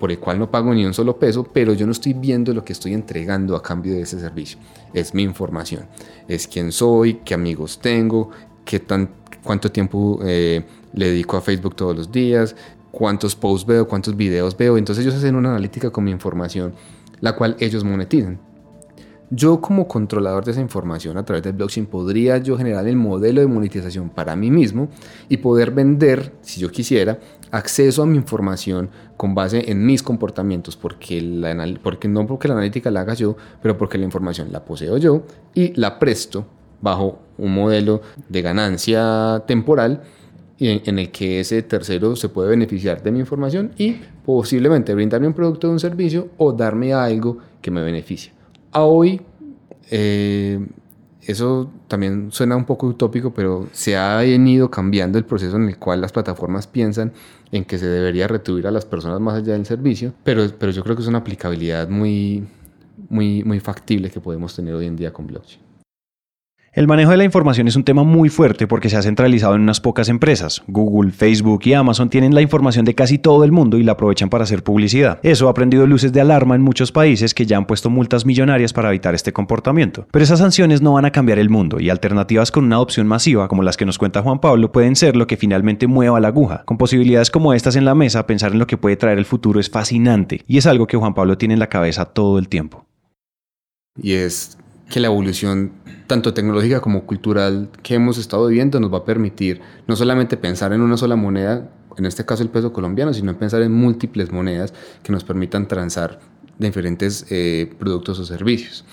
por 0.00 0.10
el 0.10 0.18
cual 0.18 0.40
no 0.40 0.50
pago 0.50 0.74
ni 0.74 0.84
un 0.84 0.94
solo 0.94 1.16
peso, 1.16 1.44
pero 1.44 1.74
yo 1.74 1.86
no 1.86 1.92
estoy 1.92 2.12
viendo 2.12 2.52
lo 2.52 2.64
que 2.64 2.72
estoy 2.72 2.92
entregando 2.92 3.54
a 3.54 3.62
cambio 3.62 3.94
de 3.94 4.00
ese 4.00 4.18
servicio. 4.18 4.58
Es 4.92 5.14
mi 5.14 5.22
información, 5.22 5.86
es 6.26 6.48
quién 6.48 6.72
soy, 6.72 7.20
qué 7.24 7.34
amigos 7.34 7.78
tengo, 7.80 8.30
qué 8.64 8.80
tan, 8.80 9.10
cuánto 9.44 9.70
tiempo 9.70 10.18
le 10.24 10.64
dedico 10.92 11.36
a 11.36 11.40
Facebook 11.40 11.76
todos 11.76 11.96
los 11.96 12.10
días, 12.10 12.56
cuántos 12.90 13.36
posts 13.36 13.64
veo, 13.64 13.86
cuántos 13.86 14.16
videos 14.16 14.56
veo. 14.56 14.76
Entonces 14.76 15.04
ellos 15.04 15.14
hacen 15.14 15.36
una 15.36 15.50
analítica 15.50 15.90
con 15.90 16.02
mi 16.02 16.10
información 16.10 16.72
la 17.20 17.34
cual 17.34 17.56
ellos 17.60 17.84
monetizan. 17.84 18.40
Yo 19.30 19.60
como 19.60 19.86
controlador 19.86 20.44
de 20.46 20.52
esa 20.52 20.62
información 20.62 21.18
a 21.18 21.24
través 21.24 21.42
del 21.42 21.52
blockchain 21.52 21.84
podría 21.84 22.38
yo 22.38 22.56
generar 22.56 22.88
el 22.88 22.96
modelo 22.96 23.42
de 23.42 23.46
monetización 23.46 24.08
para 24.08 24.34
mí 24.36 24.50
mismo 24.50 24.88
y 25.28 25.36
poder 25.36 25.70
vender, 25.70 26.32
si 26.40 26.60
yo 26.60 26.70
quisiera, 26.70 27.18
acceso 27.50 28.02
a 28.02 28.06
mi 28.06 28.16
información 28.16 28.88
con 29.18 29.34
base 29.34 29.70
en 29.70 29.84
mis 29.84 30.02
comportamientos, 30.02 30.76
porque, 30.76 31.20
la, 31.20 31.54
porque 31.82 32.08
no 32.08 32.26
porque 32.26 32.48
la 32.48 32.54
analítica 32.54 32.90
la 32.90 33.00
haga 33.00 33.12
yo, 33.14 33.36
pero 33.60 33.76
porque 33.76 33.98
la 33.98 34.04
información 34.04 34.48
la 34.50 34.64
poseo 34.64 34.96
yo 34.96 35.22
y 35.54 35.78
la 35.78 35.98
presto 35.98 36.46
bajo 36.80 37.18
un 37.36 37.52
modelo 37.52 38.00
de 38.28 38.40
ganancia 38.40 39.42
temporal 39.46 40.02
en, 40.60 40.98
el 40.98 41.10
que 41.10 41.40
ese 41.40 41.62
tercero 41.62 42.16
se 42.16 42.28
puede 42.28 42.50
beneficiar 42.50 43.02
de 43.02 43.12
mi 43.12 43.20
información 43.20 43.72
y 43.78 43.96
posiblemente 44.24 44.94
brindarme 44.94 45.28
un 45.28 45.34
producto 45.34 45.68
o 45.68 45.70
un 45.70 45.80
servicio 45.80 46.28
o 46.36 46.52
darme 46.52 46.92
algo 46.92 47.38
que 47.62 47.70
me 47.70 47.82
beneficie. 47.82 48.32
A 48.72 48.82
hoy, 48.82 49.20
eh, 49.90 50.58
eso 51.22 51.70
también 51.86 52.32
suena 52.32 52.56
un 52.56 52.64
poco 52.64 52.86
utópico, 52.86 53.32
pero 53.32 53.68
se 53.72 53.96
ha 53.96 54.18
venido 54.18 54.70
cambiando 54.70 55.18
el 55.18 55.24
proceso 55.24 55.56
en 55.56 55.68
el 55.68 55.78
cual 55.78 56.00
las 56.00 56.12
plataformas 56.12 56.66
piensan 56.66 57.12
en 57.52 57.64
que 57.64 57.78
se 57.78 57.86
debería 57.86 58.26
retribuir 58.26 58.66
a 58.66 58.70
las 58.70 58.84
personas 58.84 59.20
más 59.20 59.36
allá 59.36 59.52
del 59.52 59.64
servicio, 59.64 60.12
pero, 60.24 60.44
pero 60.58 60.72
yo 60.72 60.82
creo 60.82 60.96
que 60.96 61.02
es 61.02 61.08
una 61.08 61.18
aplicabilidad 61.18 61.88
muy, 61.88 62.46
muy, 63.08 63.44
muy 63.44 63.60
factible 63.60 64.10
que 64.10 64.20
podemos 64.20 64.54
tener 64.54 64.74
hoy 64.74 64.86
en 64.86 64.96
día 64.96 65.12
con 65.12 65.26
blockchain. 65.26 65.67
El 66.78 66.86
manejo 66.86 67.10
de 67.10 67.16
la 67.16 67.24
información 67.24 67.66
es 67.66 67.74
un 67.74 67.82
tema 67.82 68.04
muy 68.04 68.28
fuerte 68.28 68.68
porque 68.68 68.88
se 68.88 68.96
ha 68.96 69.02
centralizado 69.02 69.56
en 69.56 69.62
unas 69.62 69.80
pocas 69.80 70.08
empresas. 70.08 70.62
Google, 70.68 71.10
Facebook 71.10 71.62
y 71.64 71.72
Amazon 71.72 72.08
tienen 72.08 72.36
la 72.36 72.40
información 72.40 72.84
de 72.84 72.94
casi 72.94 73.18
todo 73.18 73.42
el 73.42 73.50
mundo 73.50 73.78
y 73.78 73.82
la 73.82 73.90
aprovechan 73.90 74.30
para 74.30 74.44
hacer 74.44 74.62
publicidad. 74.62 75.18
Eso 75.24 75.48
ha 75.48 75.54
prendido 75.54 75.88
luces 75.88 76.12
de 76.12 76.20
alarma 76.20 76.54
en 76.54 76.62
muchos 76.62 76.92
países 76.92 77.34
que 77.34 77.46
ya 77.46 77.56
han 77.56 77.66
puesto 77.66 77.90
multas 77.90 78.24
millonarias 78.24 78.72
para 78.72 78.90
evitar 78.90 79.12
este 79.16 79.32
comportamiento. 79.32 80.06
Pero 80.12 80.22
esas 80.22 80.38
sanciones 80.38 80.80
no 80.80 80.92
van 80.92 81.04
a 81.04 81.10
cambiar 81.10 81.40
el 81.40 81.50
mundo 81.50 81.80
y 81.80 81.90
alternativas 81.90 82.52
con 82.52 82.66
una 82.66 82.76
adopción 82.76 83.08
masiva 83.08 83.48
como 83.48 83.64
las 83.64 83.76
que 83.76 83.84
nos 83.84 83.98
cuenta 83.98 84.22
Juan 84.22 84.38
Pablo 84.38 84.70
pueden 84.70 84.94
ser 84.94 85.16
lo 85.16 85.26
que 85.26 85.36
finalmente 85.36 85.88
mueva 85.88 86.20
la 86.20 86.28
aguja. 86.28 86.62
Con 86.64 86.78
posibilidades 86.78 87.32
como 87.32 87.54
estas 87.54 87.74
en 87.74 87.86
la 87.86 87.96
mesa, 87.96 88.24
pensar 88.28 88.52
en 88.52 88.60
lo 88.60 88.68
que 88.68 88.76
puede 88.76 88.96
traer 88.96 89.18
el 89.18 89.24
futuro 89.24 89.58
es 89.58 89.68
fascinante 89.68 90.44
y 90.46 90.58
es 90.58 90.66
algo 90.66 90.86
que 90.86 90.96
Juan 90.96 91.14
Pablo 91.14 91.36
tiene 91.38 91.54
en 91.54 91.60
la 91.60 91.70
cabeza 91.70 92.04
todo 92.04 92.38
el 92.38 92.46
tiempo. 92.48 92.86
Y 94.00 94.12
es 94.12 94.56
que 94.88 95.00
la 95.00 95.08
evolución 95.08 95.72
tanto 96.06 96.32
tecnológica 96.32 96.80
como 96.80 97.04
cultural 97.04 97.68
que 97.82 97.94
hemos 97.94 98.18
estado 98.18 98.46
viviendo 98.46 98.80
nos 98.80 98.92
va 98.92 98.98
a 98.98 99.04
permitir 99.04 99.60
no 99.86 99.94
solamente 99.94 100.36
pensar 100.36 100.72
en 100.72 100.80
una 100.80 100.96
sola 100.96 101.16
moneda, 101.16 101.70
en 101.96 102.06
este 102.06 102.24
caso 102.24 102.42
el 102.42 102.48
peso 102.48 102.72
colombiano, 102.72 103.12
sino 103.12 103.36
pensar 103.38 103.62
en 103.62 103.72
múltiples 103.72 104.32
monedas 104.32 104.72
que 105.02 105.12
nos 105.12 105.24
permitan 105.24 105.68
transar 105.68 106.18
diferentes 106.58 107.26
eh, 107.30 107.70
productos 107.78 108.18
o 108.18 108.24
servicios. 108.24 108.84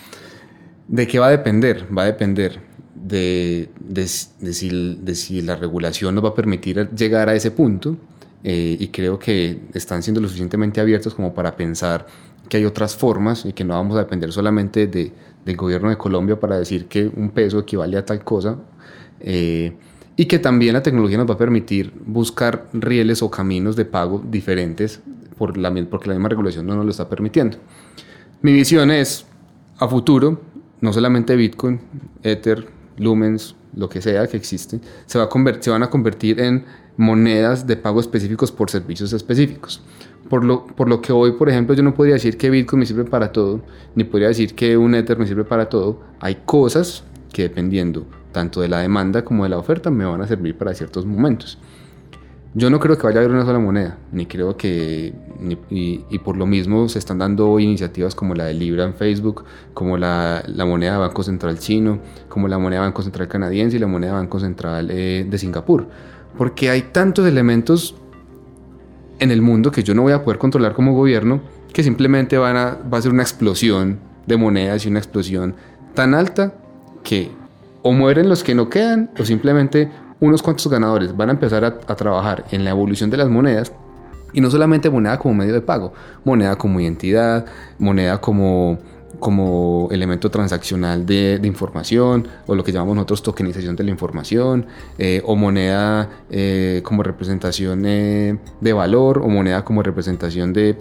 ¿De 0.88 1.08
qué 1.08 1.20
va 1.20 1.28
a 1.28 1.32
depender? 1.32 1.88
Va 1.96 2.04
a 2.04 2.06
depender 2.06 2.60
de, 2.96 3.70
si, 4.08 5.42
la 5.42 5.56
regulación 5.56 6.16
nos 6.16 6.24
va 6.24 6.30
a 6.30 6.36
permitir 6.36 6.90
llegar 6.92 7.30
a 7.30 7.36
ese 7.36 7.52
punto 7.52 7.98
eh, 8.44 8.78
y 8.80 8.88
creo 8.90 9.18
que 9.18 9.62
están 9.74 10.04
siendo 10.04 10.22
lo 10.22 10.28
suficientemente 10.28 10.82
abiertos 10.82 11.14
como 11.14 11.34
para 11.34 11.56
pensar 11.56 12.06
que 12.50 12.58
hay 12.58 12.66
otras 12.66 12.96
formas 12.96 13.46
y 13.46 13.54
que 13.54 13.64
no 13.64 13.74
vamos 13.74 13.96
a 13.96 14.00
depender 14.00 14.32
solamente 14.32 14.88
de, 14.88 15.12
del 15.46 15.56
gobierno 15.56 15.90
de 15.90 15.98
Colombia 15.98 16.40
para 16.40 16.58
decir 16.58 16.88
que 16.88 17.10
un 17.16 17.30
peso 17.30 17.60
equivale 17.60 17.98
a 17.98 18.06
tal 18.06 18.24
cosa. 18.24 18.58
Eh, 19.20 19.74
y 20.18 20.26
que 20.26 20.40
también 20.40 20.74
la 20.74 20.82
tecnología 20.82 21.18
nos 21.18 21.30
va 21.30 21.34
a 21.34 21.38
permitir 21.38 21.94
buscar 22.06 22.68
rieles 22.74 23.22
o 23.22 23.30
caminos 23.30 23.76
de 23.76 23.86
pago 23.86 24.24
diferentes 24.26 25.02
por 25.38 25.58
la, 25.58 25.74
porque 25.90 26.08
la 26.08 26.16
misma 26.16 26.30
regulación 26.30 26.66
no 26.66 26.76
nos 26.76 26.86
lo 26.86 26.92
está 26.92 27.10
permitiendo. 27.10 27.58
Mi 28.42 28.54
visión 28.54 28.92
es, 28.92 29.26
a 29.78 29.88
futuro, 29.88 30.42
no 30.80 30.94
solamente 30.94 31.36
Bitcoin, 31.36 31.82
Ether, 32.24 32.68
Lumens, 32.98 33.56
lo 33.76 33.90
que 33.90 34.02
sea 34.02 34.28
que 34.28 34.38
existe, 34.38 34.80
se, 35.06 35.20
va 35.20 35.26
a 35.26 35.62
se 35.62 35.70
van 35.70 35.84
a 35.84 35.90
convertir 35.90 36.40
en 36.40 36.66
monedas 36.96 37.68
de 37.68 37.76
pago 37.76 38.00
específicos 38.00 38.52
por 38.52 38.70
servicios 38.70 39.12
específicos. 39.12 39.82
Por 40.30 40.44
lo, 40.44 40.66
por 40.66 40.90
lo 40.90 41.02
que 41.02 41.14
hoy, 41.14 41.34
por 41.34 41.50
ejemplo, 41.50 41.76
yo 41.76 41.84
no 41.84 41.94
podría 41.94 42.16
decir 42.16 42.38
que 42.38 42.50
Bitcoin 42.50 42.80
me 42.80 42.86
sirve 42.86 43.04
para 43.04 43.32
todo, 43.32 43.62
ni 43.94 44.04
podría 44.04 44.30
decir 44.30 44.56
que 44.56 44.76
un 44.76 44.96
Ether 44.96 45.20
me 45.20 45.28
sirve 45.28 45.44
para 45.44 45.70
todo. 45.70 46.00
Hay 46.20 46.40
cosas 46.46 47.04
que 47.32 47.44
dependiendo 47.44 48.06
tanto 48.32 48.60
de 48.62 48.68
la 48.68 48.80
demanda 48.80 49.24
como 49.24 49.44
de 49.44 49.50
la 49.50 49.58
oferta 49.58 49.90
me 49.90 50.04
van 50.04 50.22
a 50.22 50.28
servir 50.28 50.58
para 50.58 50.74
ciertos 50.74 51.06
momentos. 51.06 51.58
Yo 52.54 52.70
no 52.70 52.80
creo 52.80 52.98
que 52.98 53.04
vaya 53.04 53.20
a 53.20 53.24
haber 53.24 53.36
una 53.36 53.46
sola 53.46 53.60
moneda, 53.60 53.98
ni 54.14 54.26
creo 54.26 54.56
que, 54.56 55.14
y, 55.70 56.06
y, 56.10 56.20
por 56.20 56.38
lo 56.38 56.46
mismo 56.46 56.88
se 56.88 57.00
están 57.00 57.18
dando 57.18 57.60
iniciativas 57.60 58.16
como 58.16 58.34
la 58.34 58.46
de 58.46 58.54
Libra 58.54 58.86
en 58.86 58.94
Facebook, 58.94 59.44
como 59.74 59.98
la, 59.98 60.42
la 60.48 60.66
moneda 60.66 60.94
de 60.94 60.98
Banco 61.00 61.22
Central 61.22 61.60
chino, 61.60 62.00
como 62.30 62.48
la 62.48 62.58
moneda 62.58 62.80
de 62.80 62.88
Banco 62.88 63.02
Central 63.02 63.28
canadiense 63.28 63.76
y 63.76 63.80
la 63.80 63.88
moneda 63.88 64.12
de 64.12 64.18
Banco 64.20 64.40
Central 64.40 64.90
eh, 64.90 65.26
de 65.30 65.38
Singapur. 65.38 65.90
Porque 66.38 66.70
hay 66.70 66.84
tantos 66.94 67.28
elementos 67.28 67.96
en 69.20 69.32
el 69.32 69.42
mundo 69.42 69.72
que 69.72 69.84
yo 69.84 69.94
no 69.94 70.04
voy 70.04 70.14
a 70.14 70.24
poder 70.24 70.38
controlar 70.38 70.74
como 70.74 70.94
gobierno, 70.94 71.42
que 71.74 71.84
simplemente 71.84 72.36
a, 72.38 72.40
va 72.42 72.98
a 72.98 73.02
ser 73.02 73.12
una 73.12 73.24
explosión 73.24 74.00
de 74.26 74.38
monedas 74.38 74.86
y 74.86 74.90
una 74.90 75.00
explosión 75.00 75.56
tan 75.94 76.14
alta 76.14 76.54
que 77.04 77.32
o 77.82 77.92
mueren 77.92 78.30
los 78.30 78.44
que 78.44 78.56
no 78.56 78.70
quedan 78.70 79.12
o 79.20 79.26
simplemente 79.26 79.92
unos 80.20 80.42
cuantos 80.42 80.68
ganadores 80.68 81.16
van 81.16 81.30
a 81.30 81.34
empezar 81.34 81.64
a, 81.64 81.68
a 81.68 81.96
trabajar 81.96 82.46
en 82.52 82.64
la 82.64 82.72
evolución 82.72 83.10
de 83.10 83.18
las 83.18 83.30
monedas 83.30 83.72
y 84.34 84.42
no 84.42 84.50
solamente 84.50 84.90
moneda 84.90 85.18
como 85.18 85.34
medio 85.36 85.54
de 85.54 85.62
pago, 85.62 85.94
moneda 86.24 86.58
como 86.58 86.80
identidad, 86.80 87.46
moneda 87.78 88.20
como 88.20 88.80
como 89.20 89.88
elemento 89.92 90.30
transaccional 90.30 91.06
de, 91.06 91.40
información 91.44 92.28
o 92.48 92.56
lo 92.56 92.64
que 92.64 92.72
llamamos 92.72 92.96
nosotros 92.96 93.24
tokenización 93.24 93.76
de 93.76 93.84
la 93.84 93.92
información 93.92 94.68
eh, 94.98 95.22
o 95.26 95.36
moneda 95.36 96.10
eh, 96.30 96.82
como 96.84 97.04
representación 97.04 97.84
de 97.84 98.74
valor 98.74 99.20
o 99.20 99.28
moneda 99.28 99.64
como 99.64 99.84
representación 99.84 100.54
de, 100.54 100.78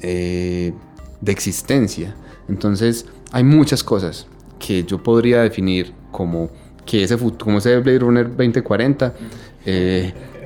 de 0.00 1.32
existencia. 1.32 2.14
Entonces 2.48 3.06
hay 3.32 3.44
muchas 3.44 3.82
cosas 3.82 4.26
que 4.58 4.84
yo 4.84 5.02
podría 5.02 5.42
definir 5.42 5.92
como 6.10 6.50
que 6.84 7.04
ese, 7.04 7.16
como 7.16 7.58
ese 7.58 7.78
Blade 7.78 7.98
Runner 7.98 8.28
2040 8.28 9.14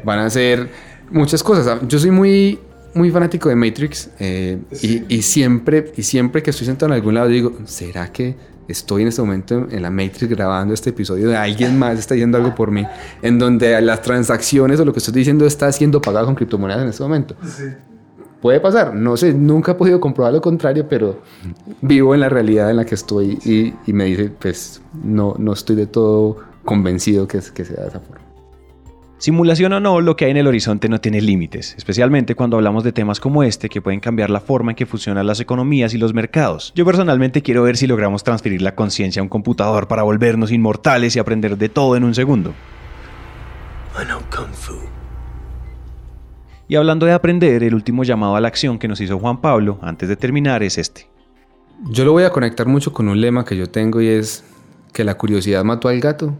van 0.05 0.19
a 0.21 0.31
ser 0.31 0.69
muchas 1.11 1.43
cosas. 1.43 1.81
Yo 1.89 1.99
soy 1.99 2.11
muy 2.11 2.59
muy 2.95 3.11
fanático 3.11 3.49
de 3.49 3.57
Matrix 3.57 4.11
eh, 4.19 4.59
y, 4.83 5.23
siempre, 5.23 5.93
y 5.97 6.03
siempre 6.03 6.43
que 6.43 6.51
estoy 6.51 6.67
sentado 6.67 6.93
en 6.93 6.97
algún 6.97 7.15
lado 7.15 7.29
digo, 7.29 7.53
¿será 7.65 8.11
que 8.13 8.37
estoy 8.67 9.03
en 9.03 9.09
este 9.09 9.23
momento 9.23 9.67
en 9.71 9.83
la 9.83 9.91
Matrix 9.91 10.29
grabando 10.29 10.75
este 10.75 10.91
episodio 10.91 11.29
de 11.29 11.37
alguien 11.37 11.79
más 11.79 11.99
está 11.99 12.15
haciendo 12.15 12.39
algo 12.39 12.55
por 12.55 12.71
mí? 12.71 12.87
En 13.23 13.39
donde 13.39 13.81
las 13.81 14.03
transacciones 14.03 14.81
o 14.81 14.85
lo 14.85 14.93
que 14.93 14.99
estoy 14.99 15.15
diciendo 15.15 15.47
está 15.47 15.71
siendo 15.73 16.01
pagado 16.01 16.27
con 16.27 16.35
criptomonedas 16.35 16.83
en 16.83 16.89
este 16.89 17.03
momento. 17.03 17.37
Puede 18.41 18.61
pasar, 18.61 18.95
no 18.95 19.17
sé, 19.17 19.35
nunca 19.35 19.73
he 19.73 19.75
podido 19.75 20.01
comprobar 20.01 20.33
lo 20.33 20.41
contrario, 20.41 20.87
pero 20.89 21.23
vivo 21.81 22.15
en 22.15 22.21
la 22.21 22.29
realidad 22.29 22.71
en 22.71 22.77
la 22.77 22.85
que 22.85 22.95
estoy 22.95 23.39
y, 23.45 23.75
y 23.85 23.93
me 23.93 24.05
dice, 24.05 24.31
pues 24.31 24.81
no, 25.03 25.35
no 25.39 25.53
estoy 25.53 25.75
de 25.75 25.87
todo 25.87 26.37
convencido 26.65 27.27
que, 27.27 27.41
que 27.53 27.65
sea 27.65 27.83
de 27.83 27.89
esa 27.89 28.01
forma. 28.01 28.28
Simulación 29.19 29.73
o 29.73 29.81
no, 29.81 30.01
lo 30.01 30.15
que 30.15 30.27
hay 30.27 30.31
en 30.31 30.37
el 30.37 30.47
horizonte 30.47 30.89
no 30.89 31.01
tiene 31.01 31.21
límites, 31.21 31.75
especialmente 31.77 32.37
cuando 32.37 32.57
hablamos 32.57 32.85
de 32.85 32.93
temas 32.93 33.19
como 33.19 33.43
este 33.43 33.69
que 33.69 33.83
pueden 33.83 33.99
cambiar 33.99 34.31
la 34.31 34.39
forma 34.39 34.71
en 34.71 34.77
que 34.77 34.87
funcionan 34.87 35.27
las 35.27 35.41
economías 35.41 35.93
y 35.93 35.99
los 35.99 36.15
mercados. 36.15 36.73
Yo 36.77 36.85
personalmente 36.85 37.43
quiero 37.43 37.65
ver 37.65 37.77
si 37.77 37.89
logramos 37.89 38.23
transferir 38.23 38.63
la 38.63 38.77
conciencia 38.77 39.19
a 39.19 39.25
un 39.25 39.29
computador 39.29 39.89
para 39.89 40.05
volvernos 40.05 40.53
inmortales 40.53 41.17
y 41.17 41.19
aprender 41.19 41.59
de 41.59 41.69
todo 41.69 41.97
en 41.97 42.05
un 42.05 42.15
segundo. 42.15 42.55
Y 46.69 46.77
hablando 46.77 47.05
de 47.05 47.13
aprender, 47.13 47.65
el 47.65 47.75
último 47.75 48.05
llamado 48.05 48.37
a 48.37 48.41
la 48.41 48.47
acción 48.47 48.79
que 48.79 48.87
nos 48.87 49.01
hizo 49.01 49.19
Juan 49.19 49.41
Pablo 49.41 49.81
antes 49.83 50.09
de 50.09 50.15
terminar 50.15 50.63
es 50.63 50.79
este. 50.79 51.09
Yo 51.91 52.05
lo 52.05 52.13
voy 52.13 52.23
a 52.23 52.31
conectar 52.31 52.69
mucho 52.69 52.93
con 52.93 53.09
un 53.09 53.21
lema 53.21 53.45
que 53.45 53.57
yo 53.57 53.69
tengo 53.69 54.01
y 54.01 54.07
es 54.07 54.45
que 54.93 55.03
la 55.03 55.17
curiosidad 55.17 55.65
mató 55.65 55.89
al 55.89 55.99
gato 55.99 56.37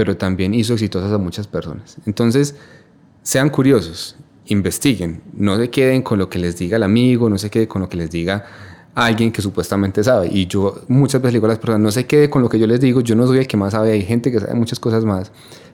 pero 0.00 0.16
también 0.16 0.54
hizo 0.54 0.72
exitosas 0.72 1.12
a 1.12 1.18
muchas 1.18 1.46
personas. 1.46 1.98
Entonces, 2.06 2.54
sean 3.22 3.50
curiosos, 3.50 4.16
investiguen, 4.46 5.20
no 5.34 5.58
se 5.58 5.68
queden 5.68 6.00
con 6.00 6.18
lo 6.18 6.30
que 6.30 6.38
les 6.38 6.56
diga 6.56 6.78
el 6.78 6.84
amigo, 6.84 7.28
no 7.28 7.36
se 7.36 7.50
queden 7.50 7.68
con 7.68 7.82
lo 7.82 7.88
que 7.90 7.98
les 7.98 8.10
diga 8.10 8.46
alguien 8.94 9.30
que 9.30 9.42
supuestamente 9.42 10.02
sabe. 10.02 10.28
Y 10.32 10.46
yo 10.46 10.84
muchas 10.88 11.20
veces 11.20 11.34
digo 11.34 11.44
a 11.44 11.50
las 11.50 11.58
personas, 11.58 11.82
no 11.82 11.90
se 11.90 12.06
quede 12.06 12.30
con 12.30 12.40
lo 12.40 12.48
que 12.48 12.58
yo 12.58 12.66
les 12.66 12.80
digo, 12.80 13.02
yo 13.02 13.14
no 13.14 13.26
soy 13.26 13.40
el 13.40 13.46
que 13.46 13.58
más 13.58 13.72
sabe, 13.72 13.92
hay 13.92 14.00
gente 14.00 14.32
que 14.32 14.40
sabe 14.40 14.54
muchas 14.54 14.80
cosas 14.80 15.04
más, 15.04 15.32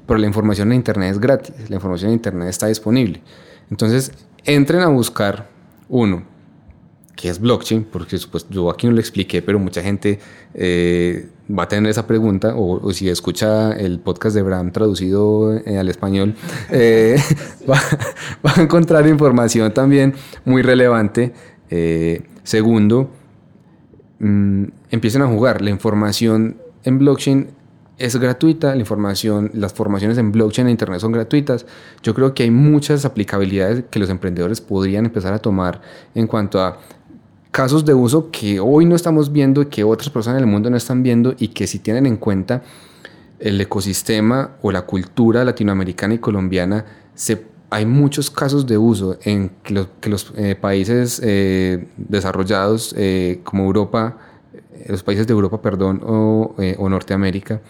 pero 0.08 0.18
la 0.18 0.26
información 0.26 0.72
en 0.72 0.78
Internet 0.78 1.12
es 1.12 1.20
gratis, 1.20 1.54
la 1.70 1.76
información 1.76 2.10
en 2.10 2.14
Internet 2.14 2.48
está 2.48 2.66
disponible. 2.66 3.22
Entonces, 3.70 4.10
entren 4.44 4.80
a 4.80 4.88
buscar, 4.88 5.48
uno, 5.88 6.24
qué 7.16 7.30
es 7.30 7.40
blockchain, 7.40 7.84
porque 7.84 8.18
pues, 8.30 8.46
yo 8.50 8.70
aquí 8.70 8.86
no 8.86 8.92
lo 8.92 9.00
expliqué, 9.00 9.42
pero 9.42 9.58
mucha 9.58 9.82
gente 9.82 10.20
eh, 10.54 11.28
va 11.50 11.64
a 11.64 11.68
tener 11.68 11.90
esa 11.90 12.06
pregunta, 12.06 12.54
o, 12.54 12.92
si 12.92 13.08
escucha 13.08 13.72
el 13.72 13.98
podcast 13.98 14.36
de 14.36 14.42
Bram 14.42 14.70
traducido 14.70 15.56
eh, 15.56 15.78
al 15.78 15.88
español, 15.88 16.36
eh, 16.70 17.16
va, 17.68 17.80
a 18.54 18.60
encontrar 18.60 19.06
información 19.08 19.72
también 19.72 20.14
muy 20.44 20.62
relevante. 20.62 21.32
segundo, 22.42 23.10
mm, 24.20 24.64
empiecen 24.90 25.22
a 25.22 25.26
jugar. 25.26 25.62
La 25.62 25.70
información 25.70 26.58
en 26.84 26.98
blockchain 26.98 27.48
es 27.98 28.14
gratuita, 28.16 28.74
la 28.74 28.80
información, 28.80 29.50
las 29.54 29.72
formaciones 29.72 30.18
en 30.18 30.30
blockchain 30.30 30.68
e 30.68 30.70
internet 30.70 31.00
son 31.00 31.12
gratuitas. 31.12 31.64
Yo 32.02 32.14
creo 32.14 32.34
que 32.34 32.42
hay 32.42 32.50
muchas 32.50 33.06
aplicabilidades 33.06 33.84
que 33.90 33.98
los 33.98 34.10
emprendedores 34.10 34.60
podrían 34.60 35.06
empezar 35.06 35.32
a 35.32 35.38
tomar 35.38 35.80
en 36.14 36.26
cuanto 36.26 36.60
a 36.60 36.78
casos 37.56 37.86
de 37.86 37.94
uso 37.94 38.30
que 38.30 38.60
hoy 38.60 38.84
no 38.84 38.94
estamos 38.94 39.32
viendo 39.32 39.62
y 39.62 39.66
que 39.66 39.82
otras 39.82 40.10
personas 40.10 40.36
en 40.36 40.44
el 40.44 40.50
mundo 40.50 40.68
no 40.68 40.76
están 40.76 41.02
viendo 41.02 41.34
y 41.38 41.48
que 41.48 41.66
si 41.66 41.78
tienen 41.78 42.04
en 42.04 42.18
cuenta 42.18 42.62
el 43.38 43.58
ecosistema 43.58 44.58
o 44.60 44.70
la 44.70 44.82
cultura 44.82 45.42
latinoamericana 45.42 46.12
y 46.12 46.18
colombiana, 46.18 46.84
se, 47.14 47.46
hay 47.70 47.86
muchos 47.86 48.30
casos 48.30 48.66
de 48.66 48.76
uso 48.76 49.16
en 49.22 49.52
que 49.62 49.72
los, 50.10 50.34
eh, 50.36 50.54
países 50.54 51.18
eh, 51.24 51.88
desarrollados 51.96 52.94
eh, 52.94 53.40
como 53.42 53.64
Europa, 53.64 54.18
los 54.86 55.02
países 55.02 55.26
de 55.26 55.32
Europa, 55.32 55.62
perdón, 55.62 56.02
o, 56.04 56.54
o 56.76 56.88
Norteamérica, 56.90 57.62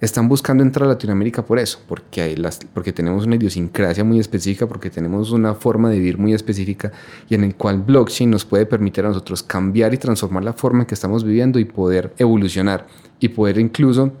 están 0.00 0.28
buscando 0.28 0.62
entrar 0.62 0.86
a 0.86 0.92
Latinoamérica 0.92 1.44
por 1.44 1.58
eso, 1.58 1.78
porque, 1.86 2.22
hay 2.22 2.36
las, 2.36 2.60
porque 2.72 2.92
tenemos 2.92 3.26
una 3.26 3.36
idiosincrasia 3.36 4.02
muy 4.02 4.18
específica, 4.18 4.66
porque 4.66 4.88
tenemos 4.88 5.30
una 5.30 5.54
forma 5.54 5.90
de 5.90 5.98
vivir 5.98 6.18
muy 6.18 6.32
específica 6.32 6.90
y 7.28 7.34
en 7.34 7.44
el 7.44 7.54
cual 7.54 7.82
blockchain 7.82 8.30
nos 8.30 8.44
puede 8.44 8.64
permitir 8.64 9.04
a 9.04 9.08
nosotros 9.08 9.42
cambiar 9.42 9.92
y 9.92 9.98
transformar 9.98 10.44
la 10.44 10.54
forma 10.54 10.80
en 10.80 10.86
que 10.86 10.94
estamos 10.94 11.22
viviendo 11.24 11.58
y 11.58 11.66
poder 11.66 12.14
evolucionar 12.16 12.86
y 13.18 13.28
poder 13.28 13.58
incluso 13.58 14.12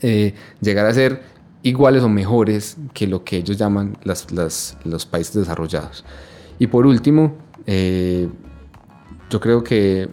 eh, 0.00 0.34
llegar 0.60 0.86
a 0.86 0.94
ser 0.94 1.22
iguales 1.62 2.02
o 2.02 2.08
mejores 2.08 2.78
que 2.94 3.06
lo 3.06 3.22
que 3.22 3.36
ellos 3.36 3.58
llaman 3.58 3.98
las, 4.02 4.32
las, 4.32 4.78
los 4.84 5.04
países 5.04 5.34
desarrollados. 5.34 6.04
Y 6.58 6.66
por 6.68 6.86
último, 6.86 7.36
eh, 7.66 8.28
yo 9.28 9.40
creo 9.40 9.62
que 9.62 10.08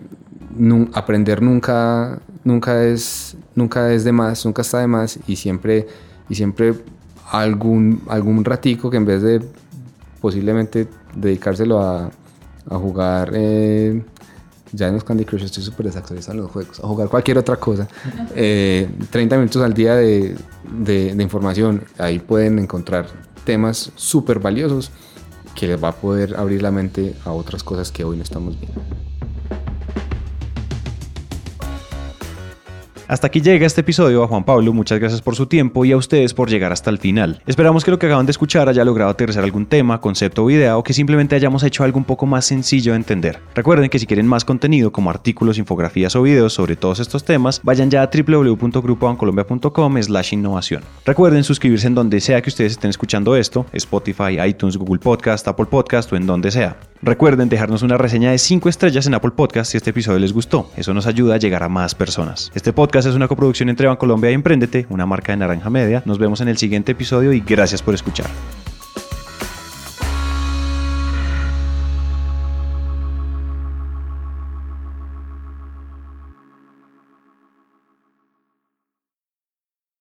aprender 0.93 1.41
nunca 1.41 2.19
nunca 2.47 2.83
es, 2.83 3.37
nunca 3.57 3.91
es 3.91 4.03
de 4.03 4.13
más, 4.13 4.45
nunca 4.45 4.61
está 4.61 4.79
de 4.79 4.87
más 4.87 5.19
y 5.27 5.35
siempre, 5.35 5.87
y 6.29 6.35
siempre 6.35 6.75
algún, 7.31 8.03
algún 8.07 8.45
ratico 8.45 8.89
que 8.89 8.97
en 8.97 9.05
vez 9.05 9.21
de 9.21 9.41
posiblemente 10.21 10.87
dedicárselo 11.15 11.81
a, 11.81 12.11
a 12.69 12.77
jugar, 12.77 13.31
eh, 13.33 14.03
ya 14.71 14.87
en 14.87 14.93
los 14.93 15.03
Candy 15.03 15.25
Crush 15.25 15.43
estoy 15.43 15.63
súper 15.63 15.87
desactualizado 15.87 16.37
en 16.37 16.43
los 16.43 16.51
juegos, 16.51 16.79
a 16.79 16.87
jugar 16.87 17.09
cualquier 17.09 17.39
otra 17.39 17.57
cosa, 17.57 17.87
30 17.87 18.35
eh, 18.35 19.37
minutos 19.37 19.61
al 19.61 19.73
día 19.73 19.95
de, 19.95 20.35
de, 20.71 21.15
de 21.15 21.23
información, 21.23 21.83
ahí 21.97 22.19
pueden 22.19 22.59
encontrar 22.59 23.07
temas 23.43 23.91
súper 23.95 24.39
valiosos 24.39 24.91
que 25.55 25.67
les 25.67 25.83
va 25.83 25.89
a 25.89 25.95
poder 25.95 26.35
abrir 26.37 26.61
la 26.61 26.69
mente 26.69 27.15
a 27.25 27.31
otras 27.31 27.63
cosas 27.63 27.91
que 27.91 28.03
hoy 28.03 28.17
no 28.17 28.23
estamos 28.23 28.59
viendo. 28.59 28.81
Hasta 33.07 33.27
aquí 33.27 33.39
llega 33.39 33.65
este 33.65 33.81
episodio. 33.81 34.21
A 34.21 34.27
Juan 34.27 34.43
Pablo, 34.43 34.73
muchas 34.73 34.99
gracias 34.99 35.21
por 35.21 35.35
su 35.35 35.45
tiempo 35.45 35.85
y 35.85 35.93
a 35.93 35.97
ustedes 35.97 36.33
por 36.33 36.49
llegar 36.49 36.73
hasta 36.73 36.89
el 36.89 36.97
final. 36.97 37.41
Esperamos 37.47 37.85
que 37.85 37.91
lo 37.91 37.99
que 37.99 38.07
acaban 38.07 38.25
de 38.25 38.31
escuchar 38.31 38.67
haya 38.67 38.83
logrado 38.83 39.09
aterrizar 39.09 39.45
algún 39.45 39.65
tema, 39.65 40.01
concepto 40.01 40.43
o 40.43 40.49
idea 40.49 40.77
o 40.77 40.83
que 40.83 40.91
simplemente 40.91 41.35
hayamos 41.35 41.63
hecho 41.63 41.85
algo 41.85 41.99
un 41.99 42.03
poco 42.03 42.25
más 42.25 42.45
sencillo 42.45 42.91
de 42.91 42.97
entender. 42.97 43.39
Recuerden 43.55 43.89
que 43.89 43.99
si 43.99 44.07
quieren 44.07 44.27
más 44.27 44.43
contenido 44.43 44.91
como 44.91 45.09
artículos, 45.09 45.57
infografías 45.57 46.15
o 46.17 46.21
videos 46.21 46.51
sobre 46.51 46.75
todos 46.75 46.99
estos 46.99 47.23
temas, 47.23 47.61
vayan 47.63 47.89
ya 47.89 48.01
a 48.01 48.09
www.grupoancolombia.com 48.13 50.03
slash 50.03 50.33
innovación. 50.33 50.83
Recuerden 51.05 51.45
suscribirse 51.45 51.87
en 51.87 51.95
donde 51.95 52.19
sea 52.19 52.41
que 52.41 52.49
ustedes 52.49 52.73
estén 52.73 52.89
escuchando 52.89 53.37
esto, 53.37 53.65
Spotify, 53.71 54.41
iTunes, 54.45 54.75
Google 54.75 54.99
Podcast, 54.99 55.47
Apple 55.47 55.67
Podcast 55.67 56.11
o 56.11 56.17
en 56.17 56.27
donde 56.27 56.51
sea. 56.51 56.77
Recuerden 57.01 57.47
dejarnos 57.47 57.83
una 57.83 57.97
reseña 57.97 58.31
de 58.31 58.39
5 58.39 58.69
estrellas 58.69 59.05
en 59.05 59.13
Apple 59.13 59.31
Podcast 59.31 59.71
si 59.71 59.77
este 59.77 59.91
episodio 59.91 60.19
les 60.19 60.33
gustó. 60.33 60.71
Eso 60.75 60.93
nos 60.93 61.05
ayuda 61.05 61.35
a 61.35 61.37
llegar 61.37 61.61
a 61.61 61.69
más 61.69 61.93
personas. 61.93 62.51
Este 62.55 62.73
podcast 62.97 63.09
es 63.09 63.15
una 63.15 63.27
coproducción 63.27 63.69
entre 63.69 63.85
Bancolombia 63.85 64.31
y 64.31 64.33
Emprendete, 64.33 64.87
una 64.89 65.05
marca 65.05 65.31
de 65.31 65.37
Naranja 65.37 65.69
Media. 65.69 66.01
Nos 66.05 66.17
vemos 66.17 66.41
en 66.41 66.47
el 66.47 66.57
siguiente 66.57 66.93
episodio 66.93 67.31
y 67.31 67.41
gracias 67.41 67.83
por 67.83 67.93
escuchar. 67.93 68.25